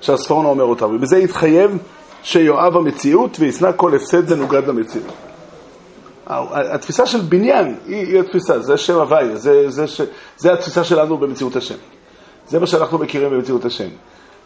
[0.00, 0.94] שהספורנו אומר אותם.
[0.94, 1.78] ובזה התחייב
[2.22, 5.12] שיואב המציאות וישנא כל הפסד מנוגד למציאות.
[6.26, 10.04] התפיסה של בניין היא, היא התפיסה, זה שם הוואי, זה, זה, זה,
[10.36, 11.74] זה התפיסה שלנו במציאות השם.
[12.48, 13.88] זה מה שאנחנו מכירים במציאות השם.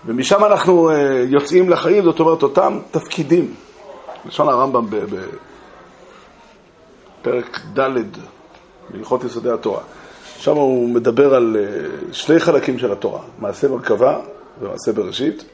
[0.07, 0.95] ומשם אנחנו uh,
[1.29, 3.55] יוצאים לחיים, זאת אומרת, אותם תפקידים.
[4.27, 4.87] לשון הרמב"ם
[7.21, 7.89] בפרק ד'
[8.91, 9.81] בהלכות יסודי התורה.
[10.39, 14.19] שם הוא מדבר על uh, שני חלקים של התורה, מעשה מרכבה
[14.61, 15.45] ומעשה בראשית,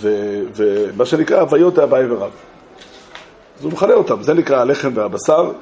[0.00, 2.30] ומה שנקרא הוויות האביי ורב.
[3.58, 5.52] אז הוא מכנה אותם, זה נקרא הלחם והבשר,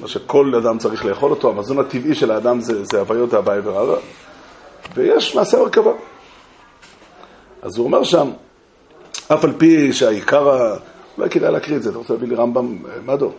[0.00, 3.96] מה שכל אדם צריך לאכול אותו, המזון הטבעי של האדם זה, זה הוויות האביי ורבא,
[4.94, 5.92] ויש מעשה מרכבה.
[7.62, 8.30] אז הוא אומר שם,
[9.32, 10.74] אף על פי שהעיקר,
[11.18, 13.32] אולי כדאי להקריא את זה, אתה רוצה להביא לי רמב"ם אה, מדו?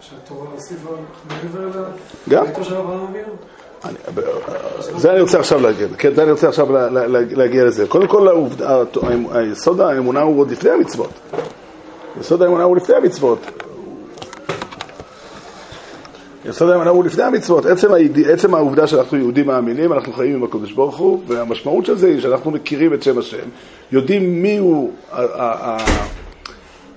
[0.00, 0.90] שהתורה הוסיפה
[1.28, 1.88] מעבר
[2.26, 3.32] לביתו של אברהם אבינו?
[4.96, 6.66] זה אני רוצה עכשיו להגיד, כן, זה אני רוצה עכשיו
[7.30, 7.86] להגיע לזה.
[7.86, 8.28] קודם כל,
[9.32, 11.10] היסוד האמונה הוא עוד לפני המצוות.
[12.20, 13.38] יסוד האמונה הוא לפני המצוות.
[16.44, 17.66] יסוד האמונה הוא לפני המצוות.
[17.66, 17.88] עצם,
[18.26, 22.20] עצם העובדה שאנחנו יהודים מאמינים, אנחנו חיים עם הקדוש ברוך הוא, והמשמעות של זה היא
[22.20, 23.46] שאנחנו מכירים את שם השם,
[23.92, 24.92] יודעים מי הוא,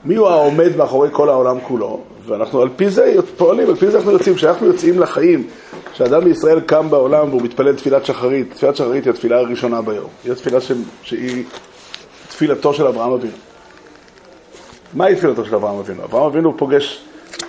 [0.05, 3.97] מי הוא העומד מאחורי כל העולם כולו, ואנחנו על פי זה פועלים, על פי זה
[3.97, 4.35] אנחנו יוצאים.
[4.35, 5.47] כשאנחנו יוצאים לחיים,
[5.93, 10.07] כשאדם בישראל קם בעולם והוא מתפלל תפילת שחרית, תפילת שחרית היא התפילה הראשונה ביום.
[10.23, 10.71] היא התפילה ש...
[11.01, 11.43] שהיא
[12.29, 13.33] תפילתו של אברהם אבינו.
[14.93, 16.03] מהי תפילתו של אברהם אבינו?
[16.03, 17.01] אברהם אבינו פוגש,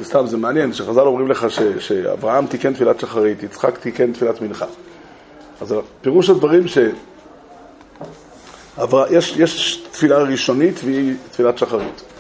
[0.03, 1.61] סתם זה מעניין, שחז"ל אומרים לך ש...
[1.79, 4.67] שאברהם תיקן תפילת שחרית, יצחק תיקן תפילת מנחה.
[5.61, 6.79] אז פירוש הדברים ש...
[9.11, 12.12] יש, יש תפילה ראשונית והיא תפילת שחרית.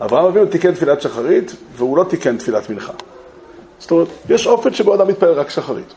[0.00, 2.92] אברהם אבינו תיקן תפילת שחרית, והוא לא תיקן תפילת מנחה.
[3.78, 5.94] זאת אומרת, יש אופן שבו אדם מתפלל רק שחרית.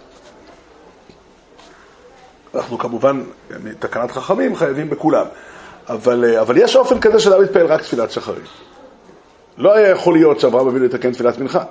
[2.56, 3.24] אנחנו כמובן,
[3.63, 5.26] מתקנת חכמים, חייבים בכולם.
[5.89, 8.48] אבל, אה, אבל יש אופן כזה שאדם מתפלל רק תפילת שחרית.
[9.58, 11.63] לא היה יכול להיות שאברהם אבינו יתקן תפילת מנחה.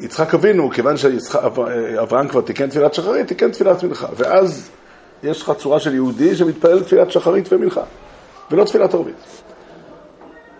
[0.00, 4.06] יצחק אבינו, כיוון שאברהם כבר תיקן תפילת שחרית, תיקן תפילת מנחה.
[4.16, 4.70] ואז
[5.22, 7.82] יש לך צורה של יהודי שמתפלל תפילת שחרית ומנחה,
[8.50, 9.14] ולא תפילת ערבית.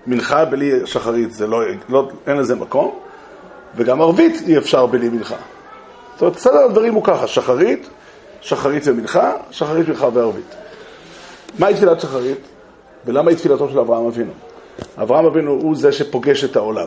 [0.07, 2.99] מנחה בלי שחרית, זה לא, לא, אין לזה מקום,
[3.77, 5.37] וגם ערבית אי אפשר בלי מנחה.
[6.13, 7.89] זאת אומרת, סדר הדברים הוא ככה, שחרית,
[8.41, 10.55] שחרית ומנחה, שחרית, מנחה וערבית.
[11.59, 12.39] מהי תפילת שחרית,
[13.05, 14.33] ולמה היא תפילתו של אברהם אבינו?
[15.03, 16.87] אברהם אבינו הוא זה שפוגש את העולם.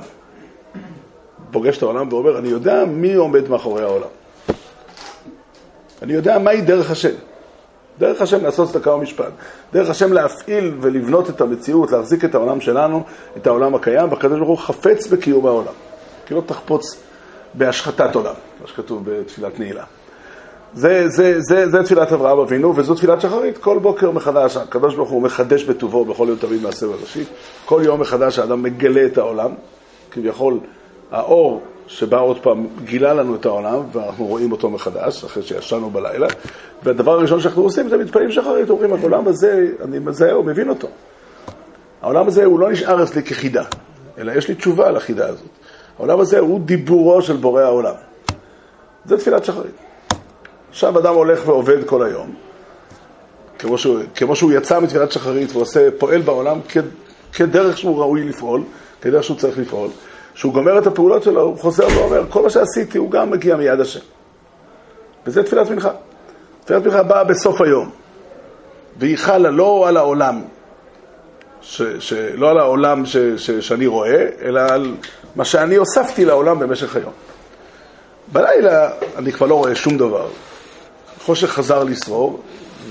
[1.51, 4.07] פוגש את העולם ואומר, אני יודע מי עומד מאחורי העולם.
[6.01, 7.13] אני יודע מהי דרך השם.
[7.99, 9.31] דרך השם לעשות צדקה ומשפט.
[9.73, 13.03] דרך השם להפעיל ולבנות את המציאות, להחזיק את העולם שלנו,
[13.37, 15.73] את העולם הקיים, והקדוש ברוך הוא חפץ בקיום העולם.
[16.25, 16.97] כי לא תחפוץ
[17.53, 19.83] בהשחתת עולם, מה שכתוב בתפילת נעילה.
[20.73, 23.57] זה, זה, זה, זה תפילת אברהם אבינו, וזו תפילת שחרית.
[23.57, 27.27] כל בוקר מחדש, הקדוש ברוך הוא מחדש בטובו בכל יום תמיד מעשה בראשית.
[27.65, 29.51] כל יום מחדש האדם מגלה את העולם,
[30.11, 30.59] כביכול
[31.11, 36.27] האור שבא עוד פעם, גילה לנו את העולם, ואנחנו רואים אותו מחדש, אחרי שישנו בלילה.
[36.83, 40.87] והדבר הראשון שאנחנו עושים זה מתפללים שחרית, אומרים, העולם הזה, אני מזהה, הוא מבין אותו.
[42.01, 43.63] העולם הזה הוא לא נשאר אצלי כחידה,
[44.17, 45.49] אלא יש לי תשובה על החידה הזאת.
[45.97, 47.93] העולם הזה הוא דיבורו של בורא העולם.
[49.05, 49.75] זה תפילת שחרית.
[50.69, 52.33] עכשיו אדם הולך ועובד כל היום,
[53.59, 56.59] כמו שהוא, כמו שהוא יצא מתפילת שחרית ועושה, פועל בעולם
[57.33, 58.63] כדרך שהוא ראוי לפעול,
[59.01, 59.89] כדרך שהוא צריך לפעול.
[60.33, 63.79] כשהוא גומר את הפעולות שלו, הוא חוזר ואומר, כל מה שעשיתי הוא גם מגיע מיד
[63.79, 63.99] השם.
[65.25, 65.91] וזה תפילת מנחה.
[66.63, 67.89] תפילת מנחה באה בסוף היום,
[68.97, 70.41] והיא חלה לא על העולם,
[71.61, 74.95] ש, ש, לא על העולם ש, ש, שאני רואה, אלא על
[75.35, 77.11] מה שאני הוספתי לעולם במשך היום.
[78.31, 80.27] בלילה אני כבר לא רואה שום דבר.
[81.25, 82.41] חושך חזר לשרור,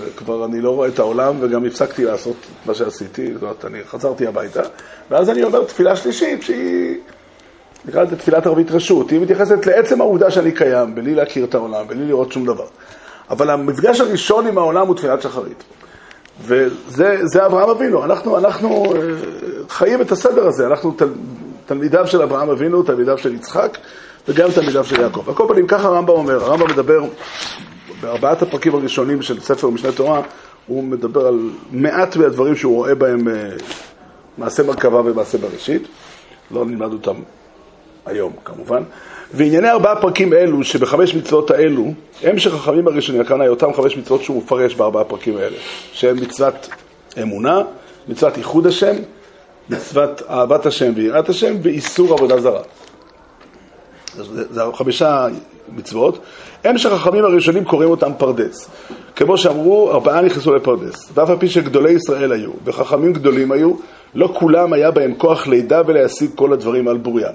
[0.00, 4.26] וכבר אני לא רואה את העולם, וגם הפסקתי לעשות מה שעשיתי, זאת אומרת, אני חזרתי
[4.26, 4.62] הביתה,
[5.10, 6.96] ואז אני אומר תפילה שלישית שהיא...
[7.84, 11.88] נקרא לזה תפילת ערבית רשות, היא מתייחסת לעצם העובדה שאני קיים, בלי להכיר את העולם,
[11.88, 12.66] בלי לראות שום דבר.
[13.30, 15.64] אבל המפגש הראשון עם העולם הוא תפילת שחרית.
[16.40, 19.00] וזה אברהם אבינו, אנחנו, אנחנו אה,
[19.68, 21.08] חיים את הסדר הזה, אנחנו תל,
[21.66, 23.78] תלמידיו של אברהם אבינו, תלמידיו של יצחק
[24.28, 25.28] וגם תלמידיו של יעקב.
[25.28, 27.04] על כל פנים, ככה הרמב"ם אומר, הרמב"ם מדבר
[28.00, 30.22] בארבעת הפרקים הראשונים של ספר משנה תורה,
[30.66, 33.34] הוא מדבר על מעט מהדברים שהוא רואה בהם אה,
[34.38, 35.88] מעשה מרכבה ומעשה בראשית,
[36.50, 37.14] לא נלמד אותם
[38.06, 38.82] היום כמובן,
[39.34, 44.22] וענייני ארבעה פרקים אלו, שבחמש מצוות האלו, הם שחכמים הראשונים, הכוונה היא אותם חמש מצוות
[44.22, 45.56] שהוא מפרש בארבעה פרקים האלה,
[45.92, 46.68] שהם מצוות
[47.22, 47.62] אמונה,
[48.08, 48.96] מצוות ייחוד השם,
[49.70, 52.62] מצוות אהבת השם ויראת השם, ואיסור עבודה זרה.
[54.50, 55.26] זה חמישה
[55.68, 56.18] מצוות,
[56.64, 58.68] הם שחכמים הראשונים קוראים אותם פרדס.
[59.16, 63.74] כמו שאמרו, ארבעה נכנסו לפרדס, ואף על פי שגדולי ישראל היו, וחכמים גדולים היו,
[64.14, 67.34] לא כולם היה בהם כוח לידע ולהשיג כל הדברים על בוריין.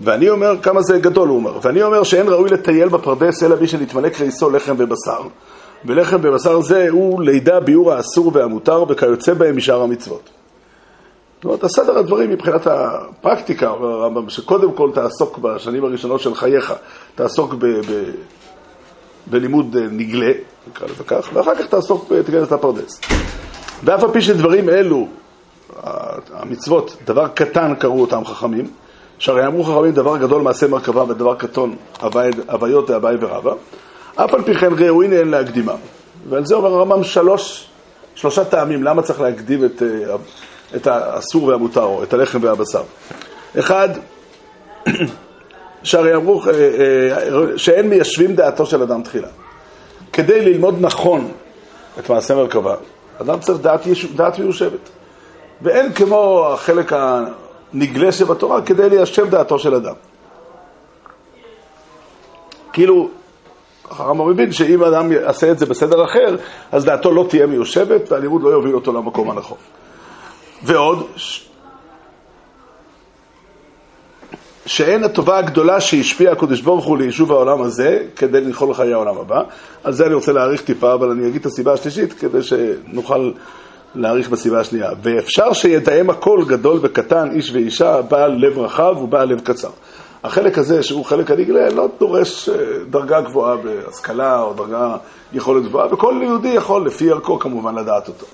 [0.00, 3.68] ואני אומר, כמה זה גדול, הוא אומר, ואני אומר שאין ראוי לטייל בפרדס אלא מי
[3.68, 5.20] שנתמלא קריסו לחם ובשר,
[5.84, 10.30] ולחם ובשר זה הוא לידה ביור האסור והמותר וכיוצא בהם משאר המצוות.
[11.36, 16.72] זאת אומרת, הסדר הדברים מבחינת הפרקטיקה, הרמב"ם, שקודם כל תעסוק בשנים הראשונות של חייך,
[17.14, 18.04] תעסוק ב, ב,
[19.26, 20.32] בלימוד נגלה,
[20.70, 23.00] נקרא לזה כך, ואחר כך תעסוק בתקנת הפרדס.
[23.84, 25.08] ואף על פי שדברים אלו,
[26.32, 28.70] המצוות, דבר קטן קראו אותם חכמים,
[29.24, 31.76] שהרי אמרו חכמים דבר גדול מעשה מרכבה ודבר קטון
[32.48, 33.52] הוויות לאביי ורבא,
[34.14, 35.76] אף על פי כן ראוין אין להקדימם.
[36.28, 37.66] ועל זה אומר הרמב"ם שלוש,
[38.14, 40.16] שלושה טעמים למה צריך להקדים את, אה,
[40.76, 42.82] את האסור והמותר, או את הלחם והבשר.
[43.58, 43.88] אחד,
[45.82, 49.28] שהרי אמרו אה, אה, שאין מיישבים דעתו של אדם תחילה.
[50.12, 51.32] כדי ללמוד נכון
[51.98, 52.74] את מעשה מרכבה,
[53.20, 53.80] אדם צריך דעת,
[54.16, 54.88] דעת מיושבת.
[55.62, 56.92] ואין כמו החלק
[57.74, 59.94] נגלה שבתורה כדי ליישב דעתו של אדם.
[62.72, 63.08] כאילו,
[63.90, 66.36] הרמב"ם מבין שאם אדם יעשה את זה בסדר אחר,
[66.72, 69.58] אז דעתו לא תהיה מיושבת והלימוד לא יוביל אותו למקום הנכון.
[70.62, 71.06] ועוד,
[74.66, 79.42] שאין הטובה הגדולה שהשפיעה הקדוש ברוך הוא ליישוב העולם הזה כדי לנחול לחיי העולם הבא.
[79.84, 83.32] על זה אני רוצה להאריך טיפה, אבל אני אגיד את הסיבה השלישית כדי שנוכל
[83.94, 84.90] להאריך בסיבה השנייה.
[85.02, 89.70] ואפשר שיתאם הכל, גדול וקטן, איש ואישה, בעל לב רחב ובעל לב קצר.
[90.24, 92.54] החלק הזה, שהוא חלק הנגלה, לא דורש אה,
[92.90, 94.96] דרגה גבוהה בהשכלה או דרגה
[95.32, 98.26] יכולת גבוהה, וכל יהודי יכול, לפי ערכו כמובן, לדעת אותו.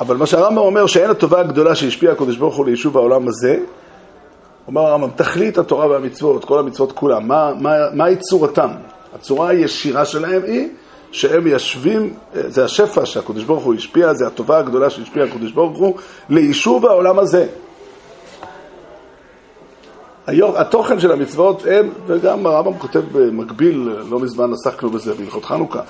[0.00, 3.58] אבל מה שהרמב"ם אומר, שאין הטובה הגדולה שהשפיעה הקדוש ברוך הוא ליישוב העולם הזה,
[4.68, 8.70] אומר הרמב"ם, תכלית התורה והמצוות, כל המצוות כולם, מה, מה, מהי צורתם?
[9.14, 10.68] הצורה הישירה שלהם היא
[11.16, 15.94] שהם מיישבים, זה השפע שהקדוש ברוך הוא השפיע, זה הטובה הגדולה שהשפיע הקדוש ברוך הוא
[16.28, 17.46] ליישוב העולם הזה.
[20.26, 25.80] היו- התוכן של המצוות הם, וגם הרמב"ם כותב במקביל, לא מזמן עסקנו בזה בהלכות חנוכה.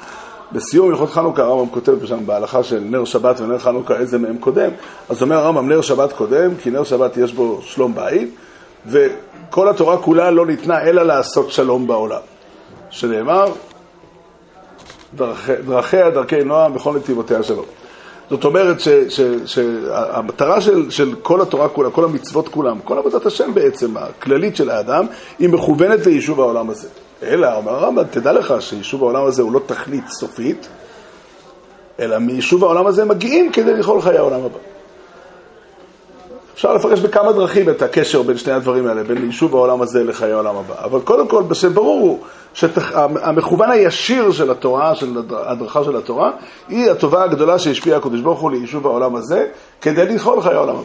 [0.53, 4.71] בסיום הלכות חנוכה הרמב"ם כותב שם בהלכה של נר שבת ונר חנוכה איזה מהם קודם,
[5.09, 8.35] אז אומר הרמב"ם נר שבת קודם, כי נר שבת יש בו שלום בית,
[8.87, 12.21] וכל התורה כולה לא ניתנה אלא לעשות שלום בעולם.
[12.91, 13.47] שנאמר,
[15.17, 17.65] דרכי- דרכיה דרכי נועם בכל נתיבותיה שלום.
[18.31, 18.77] זאת אומרת
[19.47, 24.71] שהמטרה של, של כל התורה כולה, כל המצוות כולם, כל עבודת השם בעצם, הכללית של
[24.71, 25.07] האדם,
[25.39, 26.89] היא מכוונת ליישוב העולם הזה.
[27.23, 30.69] אלא, אומר הרמב"ם, תדע לך שיישוב העולם הזה הוא לא תכלית סופית,
[32.01, 34.59] אלא מיישוב העולם הזה מגיעים כדי לאכול חיי העולם הבא.
[36.57, 40.33] אפשר לפרש בכמה דרכים את הקשר בין שני הדברים האלה, בין יישוב העולם הזה לחיי
[40.33, 40.75] העולם הבא.
[40.85, 42.19] אבל קודם כל, שברור הוא
[42.55, 46.31] שהמכוון הישיר של התורה, של ההדרכה של התורה,
[46.69, 49.47] היא הטובה הגדולה שהשפיעה הקדוש ברוך הוא ליישוב העולם הזה,
[49.81, 50.85] כדי לאכול חיי העולם הבא.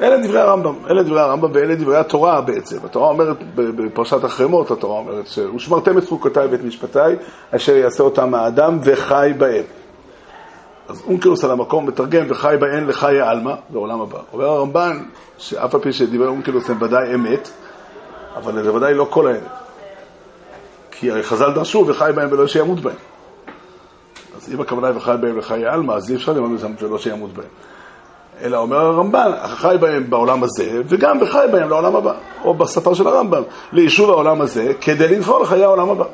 [0.00, 2.76] אלה דברי הרמב"ם, אלה דברי הרמב"ם ואלה דברי התורה בעצם.
[2.84, 7.16] התורה אומרת, בפרשת החרמות התורה אומרת, ושמרתם את חוקותיי ואת משפטיי,
[7.50, 9.64] אשר יעשה אותם האדם וחי בהם.
[10.90, 14.18] אז אונקלוס על המקום מתרגם וחי בהן לחיי עלמא, לעולם הבא.
[14.32, 15.02] אומר הרמב"ן,
[15.38, 17.50] שאף על פי שדיבר אונקלוס הם ודאי אמת,
[18.36, 19.40] אבל זה ודאי לא כל האמת.
[20.90, 22.96] כי הרי חז"ל דרשו וחי בהם ולא שימות בהם.
[24.36, 27.32] אז אם הכוונה היא וחי בהם לחיי עלמא, אז אי אפשר ללמוד שם ולא שימות
[27.32, 27.48] בהם.
[28.42, 32.12] אלא אומר הרמב"ן, חי בהם בעולם הזה, וגם וחי בהם לעולם הבא.
[32.44, 36.04] או בשפה של הרמב"ם, ליישוב העולם הזה, כדי לנכון לחיי העולם הבא.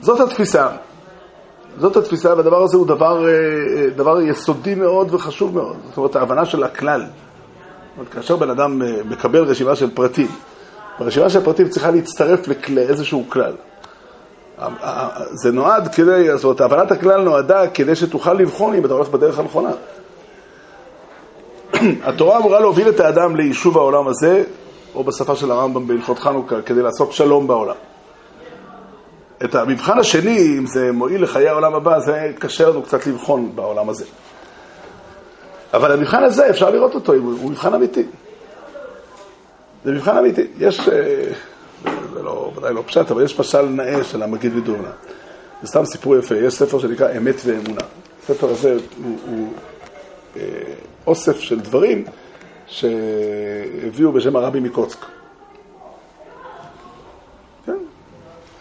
[0.00, 0.68] זאת התפיסה.
[1.78, 3.26] זאת התפיסה, והדבר הזה הוא דבר,
[3.96, 5.76] דבר יסודי מאוד וחשוב מאוד.
[5.88, 7.02] זאת אומרת, ההבנה של הכלל.
[7.98, 10.28] אומרת, כאשר בן אדם מקבל רשימה של פרטים,
[10.98, 13.52] ברשימה של פרטים צריכה להצטרף לאיזשהו כלל.
[15.32, 19.38] זה נועד כדי, זאת אומרת, הבנת הכלל נועדה כדי שתוכל לבחון אם אתה הולך בדרך
[19.38, 19.70] הנכונה.
[22.04, 24.42] התורה אמורה להוביל את האדם ליישוב העולם הזה,
[24.94, 27.74] או בשפה של הרמב"ם בהלכות חנוכה, כדי לעשות שלום בעולם.
[29.44, 33.88] את המבחן השני, אם זה מועיל לחיי העולם הבא, זה קשה לנו קצת לבחון בעולם
[33.88, 34.04] הזה.
[35.74, 38.02] אבל המבחן הזה, אפשר לראות אותו, הוא מבחן אמיתי.
[39.84, 40.46] זה מבחן אמיתי.
[40.58, 40.80] יש,
[42.14, 44.90] זה לא, ודאי לא פשט, אבל יש משל נאה של המגיד מדובנה.
[45.62, 46.34] זה סתם סיפור יפה.
[46.34, 47.80] יש ספר שנקרא אמת ואמונה.
[48.22, 49.52] הספר הזה הוא, הוא
[50.36, 50.42] אה,
[51.06, 52.04] אוסף של דברים
[52.66, 54.98] שהביאו בשם הרבי מקוצק.
[57.66, 57.78] כן,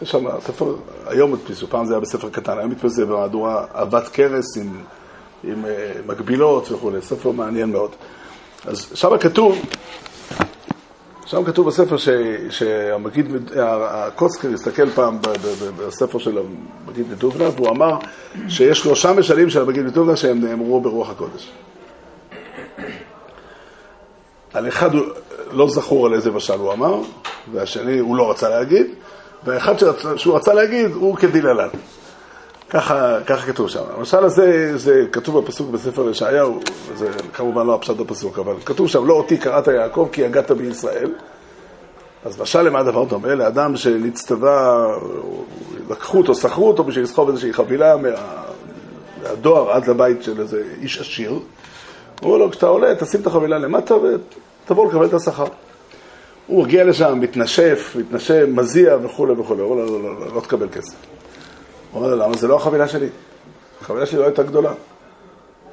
[0.01, 4.57] יש שם ספר, היום הדפיסו, פעם זה היה בספר קטן, היום הדפיסו במהדורה עבת כרס
[4.57, 4.77] עם,
[5.43, 7.91] עם אה, מקבילות וכולי, ספר מעניין מאוד.
[8.65, 9.61] אז שם כתוב,
[11.25, 12.09] שם כתוב בספר ש,
[12.49, 13.25] שהמגיד,
[13.57, 15.17] הקוצקר הסתכל פעם
[15.77, 16.37] בספר של
[16.85, 17.97] המגיד מדובנה, והוא אמר
[18.49, 21.51] שיש שלושה משלים של המגיד מדובנה שהם נאמרו ברוח הקודש.
[24.53, 25.05] על אחד הוא
[25.51, 27.01] לא זכור על איזה משל הוא אמר,
[27.51, 28.87] והשני הוא לא רצה להגיד,
[29.45, 29.73] והאחד
[30.15, 31.69] שהוא רצה להגיד הוא כדיללן.
[32.69, 33.81] ככה, ככה כתוב שם.
[33.97, 36.59] המשל הזה, זה כתוב בפסוק בספר ישעיהו,
[36.95, 41.11] זה כמובן לא הפשט בפסוק, אבל כתוב שם, לא אותי קראת יעקב כי הגעת בישראל.
[42.25, 43.35] אז משל למה הדבר דומה?
[43.35, 44.87] לאדם שנצטווה,
[45.89, 48.09] לקחו אותו, שכרו אותו בשביל לסחוב איזושהי חבילה מה,
[49.23, 51.39] מהדואר עד לבית של איזה איש עשיר.
[52.23, 55.45] אמרו לו, כשאתה עולה, תשים את החבילה למטה ותבוא לקבל את השכר.
[56.47, 59.61] הוא מגיע לשם, מתנשף, מתנשם, מזיע וכולי וכולי.
[59.61, 60.95] הוא לו, לא, לא, לא, לא תקבל כסף.
[61.91, 62.37] הוא אומר לו, למה?
[62.37, 63.07] זה לא החבילה שלי.
[63.81, 64.69] החבילה שלי לא הייתה גדולה.
[64.69, 64.77] היא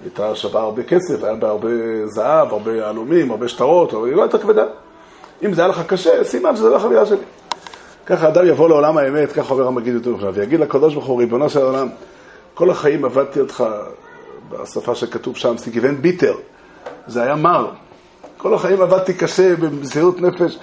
[0.04, 1.68] הייתה שווה הרבה כסף, היה בה הרבה
[2.06, 4.64] זהב, הרבה יהלומים, הרבה שטרות, אבל היא לא הייתה כבדה.
[5.44, 7.24] אם זה היה לך קשה, סימן שזה לא החבילה שלי.
[8.06, 11.60] ככה אדם יבוא לעולם האמת, ככה אומר המגיד יותר ויגיד לקדוש ברוך הוא, ריבונו של
[11.60, 11.88] העולם,
[12.54, 13.64] כל החיים עבדתי אותך
[14.50, 16.34] בשפה שכתוב שם, סיגיבן ביטר,
[17.06, 17.70] זה היה מר.
[18.42, 20.58] כל החיים עבדתי קשה, במסירות נפש.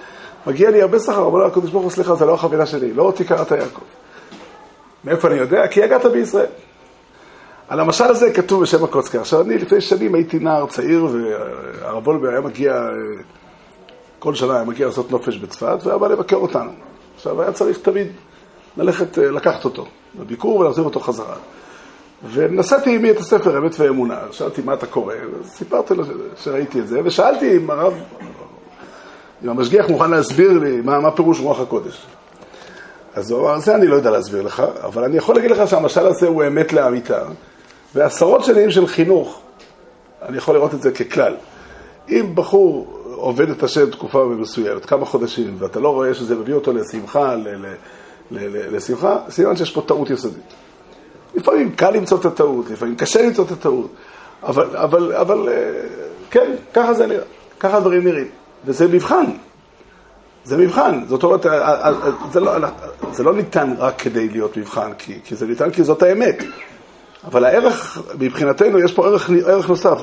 [0.48, 3.04] מגיע לי הרבה שכר, אומר לו הקדוש ברוך הוא, סליחה, זה לא החבילה שלי, לא
[3.04, 3.82] אותי קראת יעקב.
[5.04, 5.68] מאיפה אני יודע?
[5.68, 6.46] כי הגעת בישראל.
[7.68, 9.20] על המשל הזה כתוב בשם הקוצקר.
[9.20, 12.74] עכשיו, אני לפני שנים הייתי נער צעיר, והרב וולבר היה מגיע,
[14.20, 16.72] כל שנה היה מגיע לעשות נופש בצפת, והיה בא לבקר אותנו.
[17.16, 18.08] עכשיו, היה צריך תמיד
[18.78, 21.36] ללכת, לקחת אותו בביקור ולהחזיר אותו חזרה.
[22.34, 25.14] ונשאתי עימי את הספר אמת ואמונה, שאלתי מה אתה קורא,
[25.46, 26.04] סיפרתי לו
[26.44, 27.94] שראיתי את זה, ושאלתי אם הרב,
[29.44, 32.06] אם המשגיח מוכן להסביר לי מה, מה פירוש רוח הקודש.
[33.16, 36.08] אז הוא אמר, זה אני לא יודע להסביר לך, אבל אני יכול להגיד לך שהמשל
[36.08, 37.24] הזה הוא אמת לאמיתה,
[37.96, 39.42] ועשרות שנים של חינוך,
[40.22, 41.36] אני יכול לראות את זה ככלל.
[42.10, 46.74] אם בחור עובד את השם תקופה מסוימת, כמה חודשים, ואתה לא רואה שזה מביא אותו
[46.74, 47.76] לשמחה, ל- ל-
[48.32, 50.54] ל- לשמחה, סימן שיש פה טעות יסודית.
[51.40, 53.94] לפעמים קל למצוא את הטעות, לפעמים קשה למצוא את הטעות,
[54.44, 55.50] אבל, אבל, אבל
[56.32, 57.24] כן, ככה זה נראה,
[57.60, 58.28] ככה הדברים נראים.
[58.66, 59.26] וזה מבחן.
[60.44, 61.02] זה מבחן.
[61.08, 61.46] זאת אומרת,
[62.32, 62.52] זה לא,
[63.12, 66.44] זה לא ניתן רק כדי להיות מבחן, כי, כי זה ניתן כי זאת האמת.
[67.24, 70.00] אבל הערך, מבחינתנו, יש פה ערך, ערך נוסף.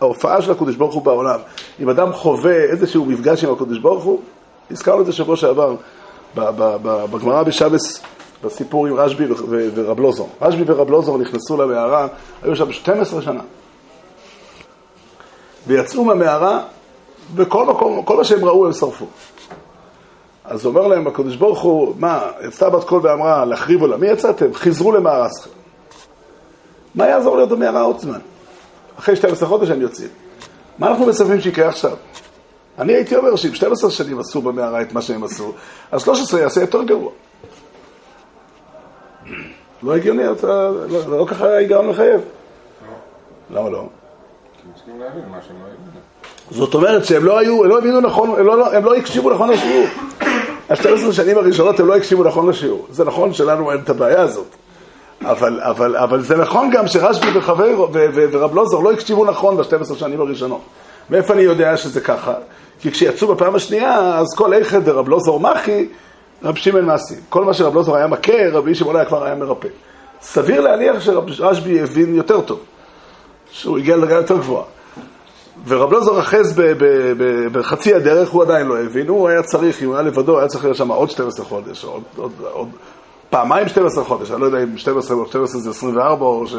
[0.00, 1.38] ההופעה של הקדוש ברוך הוא בעולם.
[1.80, 4.20] אם אדם חווה איזשהו מפגש עם הקדוש ברוך הוא,
[4.70, 5.74] הזכרנו את זה שבוע שעבר,
[7.10, 8.02] בגמרא בשבס,
[8.42, 9.24] בסיפור עם רשב"י
[9.74, 10.28] ורב לוזור.
[10.42, 12.06] רשב"י ורב לוזור נכנסו למערה,
[12.42, 13.40] היו שם 12 שנה.
[15.66, 16.62] ויצאו מהמערה,
[17.34, 19.06] וכל מקום, כל מה שהם ראו הם שרפו.
[20.44, 24.54] אז אומר להם הקדוש ברוך הוא, מה, יצאה בת קול ואמרה, להחריב עולם, מי יצאתם?
[24.54, 25.50] חזרו למערסכם.
[26.94, 28.18] מה יעזור להיות במערה עוד זמן?
[28.98, 30.08] אחרי 12 חודש הם יוצאים.
[30.78, 31.96] מה אנחנו מצפים שיקרה עכשיו?
[32.78, 35.52] אני הייתי אומר שאם 12 שנים עשו במערה את מה שהם עשו,
[35.92, 37.10] אז 13 יעשה יותר גרוע.
[39.82, 40.72] לא הגיוני, לא,
[41.08, 42.20] לא ככה ההיגיון מחייב.
[43.50, 43.60] לא.
[43.60, 43.88] למה לא?
[46.50, 49.86] זאת אומרת שהם לא היו, הם לא הבינו נכון, הם לא, לא הקשיבו נכון לשיעור.
[50.70, 52.86] ה-12 שנים הראשונות הם לא הקשיבו נכון לשיעור.
[52.90, 54.46] זה נכון שלנו אין את הבעיה הזאת.
[55.24, 60.20] אבל, אבל, אבל זה נכון גם שרשב"י וחבר ורב לוזר לא הקשיבו נכון ב-12 שנים
[60.20, 60.60] הראשונות.
[61.10, 62.34] מאיפה אני יודע שזה ככה?
[62.80, 65.86] כי כשיצאו בפעם השנייה, אז כל איכד ורב לוזר מחי,
[66.44, 67.14] רב שמעון מעשי.
[67.28, 69.68] כל מה שרב לוזר היה מכה, רבי שמעון היה כבר היה מרפא.
[70.22, 72.60] סביר להניח שרשב"י הבין יותר טוב,
[73.50, 74.64] שהוא הגיע לדרגה יותר גבוהה.
[75.66, 76.60] ורב לוזר אחז
[77.52, 80.64] בחצי הדרך, הוא עדיין לא הבין, הוא היה צריך, אם הוא היה לבדו, היה צריך
[80.64, 82.68] להיות שם עוד 12 חודש, עוד, עוד, עוד
[83.30, 86.54] פעמיים 12 חודש, אני לא יודע אם 12 או 12 זה 24 או, ש,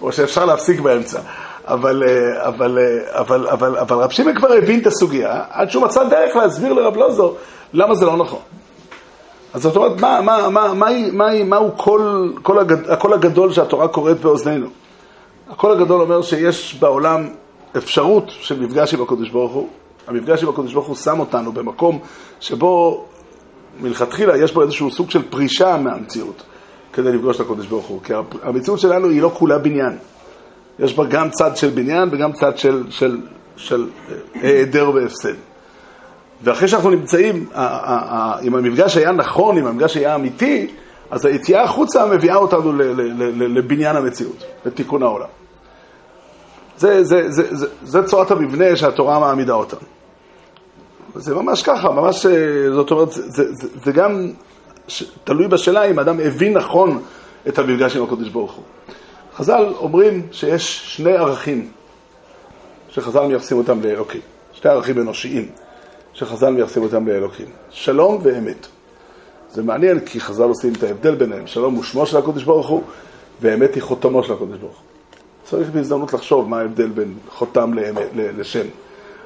[0.00, 1.20] או שאפשר להפסיק באמצע.
[1.64, 5.84] אבל, אה, אבל, אה, אבל, אבל, אבל רב שמעון כבר הבין את הסוגיה, עד שהוא
[5.84, 7.36] מצא דרך להסביר לרב לוזור
[7.72, 8.40] למה זה לא נכון.
[9.54, 13.88] אז זאת אומרת, מה, מה, מה, מה, מה, מהו כל, כל הגד, הקול הגדול שהתורה
[13.88, 14.66] קוראת באוזנינו?
[15.50, 17.28] הקול הגדול אומר שיש בעולם
[17.76, 19.68] אפשרות של מפגש עם הקדוש ברוך הוא.
[20.06, 21.98] המפגש עם הקדוש ברוך הוא שם אותנו במקום
[22.40, 23.04] שבו
[23.80, 26.42] מלכתחילה יש בו איזשהו סוג של פרישה מהמציאות
[26.92, 28.00] כדי לפגוש את הקדוש ברוך הוא.
[28.02, 29.98] כי המציאות שלנו היא לא כולה בניין.
[30.78, 33.20] יש בה גם צד של בניין וגם צד של, של,
[33.56, 35.34] של אה, היעדר והפסד.
[36.42, 37.46] ואחרי שאנחנו נמצאים,
[38.42, 40.66] אם המפגש היה נכון, אם המפגש היה אמיתי,
[41.10, 42.72] אז היציאה החוצה מביאה אותנו
[43.38, 45.28] לבניין המציאות, לתיקון העולם.
[46.78, 49.76] זה, זה, זה, זה, זה צורת המבנה שהתורה מעמידה אותה.
[51.14, 54.30] זה ממש ככה, ממש, אה, זאת אומרת, זה, זה, זה גם
[54.88, 57.02] ש, תלוי בשאלה אם אדם הבין נכון
[57.48, 58.64] את המפגש עם הקדוש ברוך הוא.
[59.36, 61.68] חז"ל אומרים שיש שני ערכים
[62.88, 64.20] שחז"ל מייחסים אותם לאלוקים,
[64.52, 65.48] שני ערכים אנושיים
[66.18, 68.66] שחז"ל מייחסים אותם לאלוקים, שלום ואמת.
[69.50, 72.82] זה מעניין כי חז"ל עושים את ההבדל ביניהם, שלום הוא שמו של הקדוש ברוך הוא
[73.40, 74.84] ואמת היא חותמו של הקדוש ברוך הוא.
[75.44, 78.66] צריך בהזדמנות לחשוב מה ההבדל בין חותם לאמת, לשם.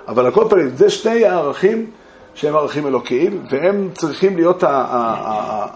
[0.08, 1.90] אבל על כל פנים, זה שני הערכים
[2.34, 4.64] שהם ערכים אלוקיים, והם צריכים להיות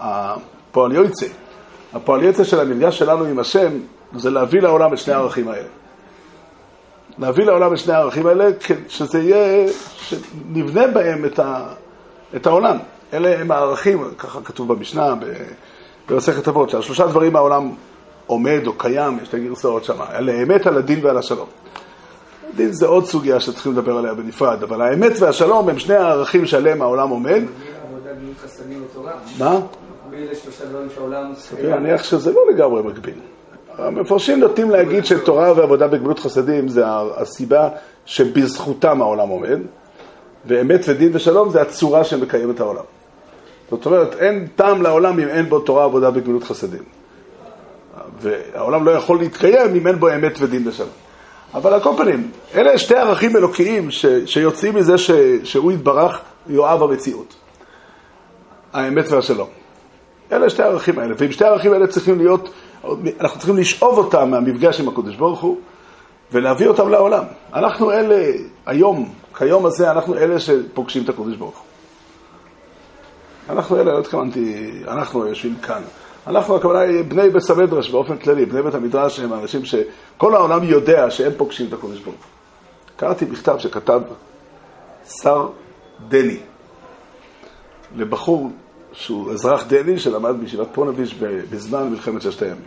[0.01, 1.27] הפועל יוצא.
[1.93, 3.71] הפועל יוצא של המפגש שלנו עם השם,
[4.15, 5.67] זה להביא לעולם את שני הערכים האלה.
[7.19, 8.49] להביא לעולם את שני הערכים האלה,
[8.87, 11.65] שזה יהיה, שנבנה בהם את, ה,
[12.35, 12.77] את העולם.
[13.13, 15.13] אלה הם הערכים, ככה כתוב במשנה,
[16.09, 17.71] במסכת אבות, שעל שלושה דברים העולם
[18.27, 21.47] עומד או קיים, יש את הגרסאות שם, על האמת, על הדין ועל השלום.
[22.55, 26.81] דין זה עוד סוגיה שצריכים לדבר עליה בנפרד, אבל האמת והשלום הם שני הערכים שעליהם
[26.81, 27.41] העולם עומד.
[29.39, 29.59] מה?
[31.35, 33.19] סביר להניח שזה לא לגמרי מקביל.
[33.77, 36.83] המפרשים נוטים להגיד שתורה ועבודה בגמילות חסדים זה
[37.17, 37.69] הסיבה
[38.05, 39.59] שבזכותם העולם עומד,
[40.45, 42.83] ואמת ודין ושלום זה הצורה שמקיים את העולם.
[43.71, 46.83] זאת אומרת, אין טעם לעולם אם אין בו תורה, עבודה וגמילות חסדים.
[48.21, 50.89] והעולם לא יכול להתקיים אם אין בו אמת ודין ושלום.
[51.53, 55.11] אבל על כל פנים, אלה שתי ערכים אלוקיים ש, שיוצאים מזה ש,
[55.43, 57.35] שהוא יתברך, יואב המציאות.
[58.73, 59.47] האמת והשלום.
[60.31, 62.49] אלה שתי הערכים האלה, ועם שתי הערכים האלה צריכים להיות,
[63.19, 65.57] אנחנו צריכים לשאוב אותם מהמפגש עם הקדוש ברוך הוא
[66.31, 67.23] ולהביא אותם לעולם.
[67.53, 68.31] אנחנו אלה,
[68.65, 71.65] היום, כיום הזה, אנחנו אלה שפוגשים את הקדוש ברוך הוא.
[73.49, 75.81] אנחנו אלה, לא התכוונתי, אנחנו יושבים כאן.
[76.27, 80.63] אנחנו, הכוונה היא בני בית המדרש באופן כללי, בני בית המדרש הם אנשים שכל העולם
[80.63, 82.15] יודע שהם פוגשים את הקודש ברוך
[82.97, 84.01] קראתי מכתב שכתב
[85.21, 85.47] שר
[86.07, 86.37] דני
[87.95, 88.51] לבחור
[88.99, 91.13] שהוא אזרח דני שלמד בישיבת פונביץ'
[91.49, 92.63] בזמן מלחמת ששת הימים.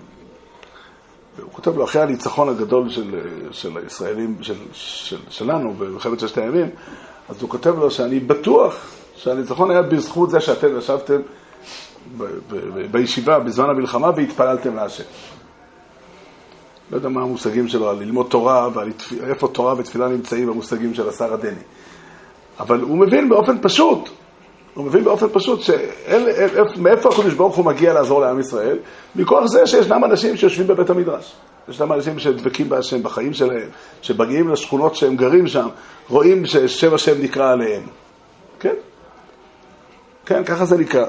[1.39, 3.20] והוא כותב לו, אחרי הניצחון הגדול של,
[3.51, 6.68] של הישראלים, של, של, שלנו במלחמת ששת הימים,
[7.28, 8.74] אז הוא כותב לו שאני בטוח
[9.16, 11.20] שהניצחון היה בזכות זה שאתם ישבתם
[12.91, 15.05] בישיבה בזמן המלחמה והתפללתם להשם.
[16.91, 21.35] לא יודע מה המושגים שלו על ללמוד תורה ואיפה תורה ותפילה נמצאים במושגים של השר
[21.35, 21.62] הדני.
[22.61, 24.09] אבל הוא מבין באופן פשוט,
[24.75, 28.79] הוא מבין באופן פשוט שמאיפה הקדוש ברוך הוא מגיע לעזור לעם ישראל?
[29.16, 31.33] מכוח זה שישנם אנשים שיושבים בבית המדרש.
[31.68, 33.68] ישנם אנשים שדבקים בהשם בחיים שלהם,
[34.03, 35.68] שמגיעים לשכונות שהם גרים שם,
[36.09, 37.83] רואים ששם השם נקרא עליהם.
[38.61, 38.75] כן?
[40.27, 41.05] כן, ככה זה נקרא.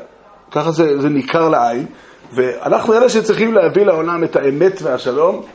[0.51, 1.85] ככה זה, זה ניכר לעין.
[2.33, 5.45] ואנחנו אלה שצריכים להביא לעולם את האמת והשלום,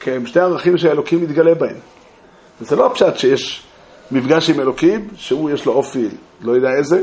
[0.00, 1.76] כי הם שני ערכים שאלוקים מתגלה בהם.
[2.60, 3.62] וזה לא הפשט שיש
[4.10, 6.08] מפגש עם אלוקים, שהוא יש לו אופי
[6.40, 7.02] לא יודע איזה,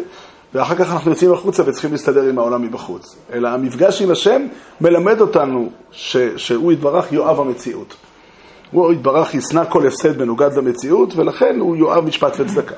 [0.54, 3.16] ואחר כך אנחנו יוצאים החוצה וצריכים להסתדר עם העולם מבחוץ.
[3.34, 4.42] אלא המפגש עם השם
[4.82, 7.96] מלמד אותנו ש, שהוא יתברך יואב המציאות.
[8.72, 12.76] הוא יתברך ישנא כל הפסד מנוגד למציאות, ולכן הוא יואב משפט וצדקה.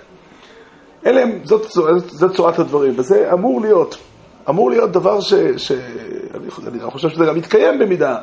[1.05, 3.97] אלה הם, זאת, זאת, זאת צורת הדברים, וזה אמור להיות.
[4.49, 5.33] אמור להיות דבר ש...
[5.57, 5.71] ש
[6.33, 8.17] אני, אני חושב שזה גם מתקיים במידה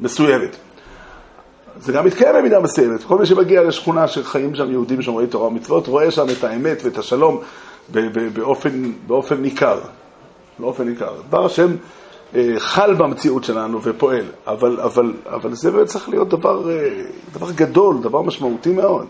[0.00, 0.56] מסוימת.
[1.80, 3.04] זה גם מתקיים במידה מסוימת.
[3.04, 6.98] כל מי שמגיע לשכונה שחיים שם יהודים שומרי תורה ומצוות, רואה שם את האמת ואת
[6.98, 7.40] השלום
[8.34, 9.80] באופן, באופן ניכר.
[10.58, 11.12] באופן ניכר.
[11.28, 11.76] דבר השם
[12.34, 16.88] אה, חל במציאות שלנו ופועל, אבל, אבל, אבל זה באמת צריך להיות דבר, אה,
[17.32, 19.06] דבר גדול, דבר משמעותי מאוד.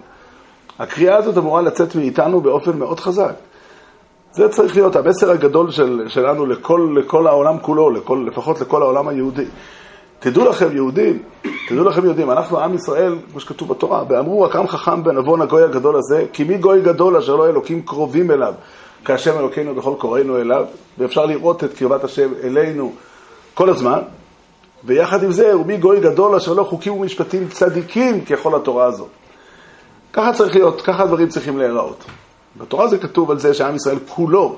[0.79, 3.35] הקריאה הזאת אמורה לצאת מאיתנו באופן מאוד חזק.
[4.33, 9.09] זה צריך להיות המסר הגדול של, שלנו לכל, לכל העולם כולו, לכל, לפחות לכל העולם
[9.09, 9.45] היהודי.
[10.21, 11.23] תדעו לכם יהודים,
[11.69, 15.97] תדעו לכם יהודים, אנחנו עם ישראל, כמו שכתוב בתורה, ואמרו הקם חכם בנבון הגוי הגדול
[15.97, 18.55] הזה, כי מי גוי גדול אשר לא אלוקים קרובים אליו,
[19.05, 20.65] כאשר אלוקינו בכל קוראינו אליו,
[20.99, 22.93] ואפשר לראות את קרבת השם אלינו
[23.55, 23.99] כל הזמן,
[24.85, 29.09] ויחד עם זה, ומי גוי גדול אשר לא חוקים ומשפטים צדיקים ככל התורה הזאת.
[30.13, 32.05] ככה צריך להיות, ככה הדברים צריכים להיראות.
[32.57, 34.57] בתורה זה כתוב על זה שעם ישראל כולו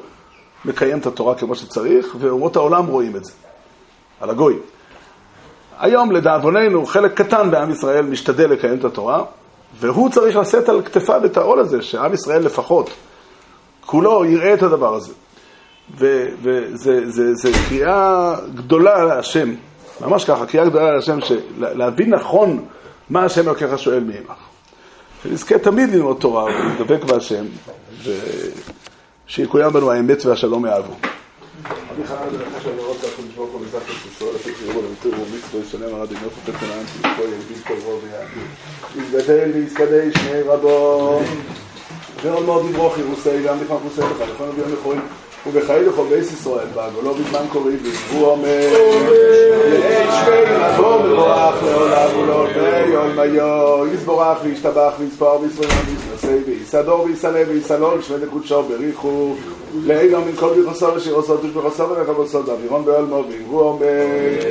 [0.65, 3.33] מקיים את התורה כמו שצריך, ואומות העולם רואים את זה,
[4.21, 4.59] על הגוי.
[5.79, 9.25] היום, לדאבוננו, חלק קטן בעם ישראל משתדל לקיים את התורה,
[9.81, 12.91] והוא צריך לשאת על כתפיו את העול הזה, שעם ישראל לפחות,
[13.87, 15.13] כולו יראה את הדבר הזה.
[15.99, 19.55] וזו קריאה גדולה להשם,
[20.01, 21.19] ממש ככה, קריאה גדולה להשם,
[21.59, 22.65] להבין נכון
[23.11, 24.39] מה השם לוקח שואל מעמך.
[25.23, 27.45] שנזכה תמיד ללמוד תורה ולדבק בהשם,
[29.27, 30.93] ושיקוים בנו האמת והשלום יאהבו.
[31.93, 33.61] הקדוש ברוך הוא
[35.03, 38.47] את למתיר ומצוו ישלם הרבי נפו פתחונן, שפה יהודים כל רוב ויעדים.
[38.97, 41.21] יזגדל ויזכדי שני רבו,
[42.23, 45.01] ועוד מאוד יברוך ירוסי, גם לפעמים פרוסי לך, לפעמים ביום יכולים,
[45.47, 48.69] ובחיי לכל בייס ישראל, בעגולו בזמן קורי, והוא אומר,
[49.71, 57.43] לאיש בין לבוא מבורך לעולם ולעוד ביום היו, יסבורך וישתבח ויספר וישראל ויסנסי ויסדור ויסלה
[57.49, 59.35] ויסלול, שמי דקודשו בריחו.
[59.85, 64.07] לאילום מן כל ביחוסו ושיר עושו תוש בחוסו ולך בוסו דאבירון בעולמו ואמרו אומר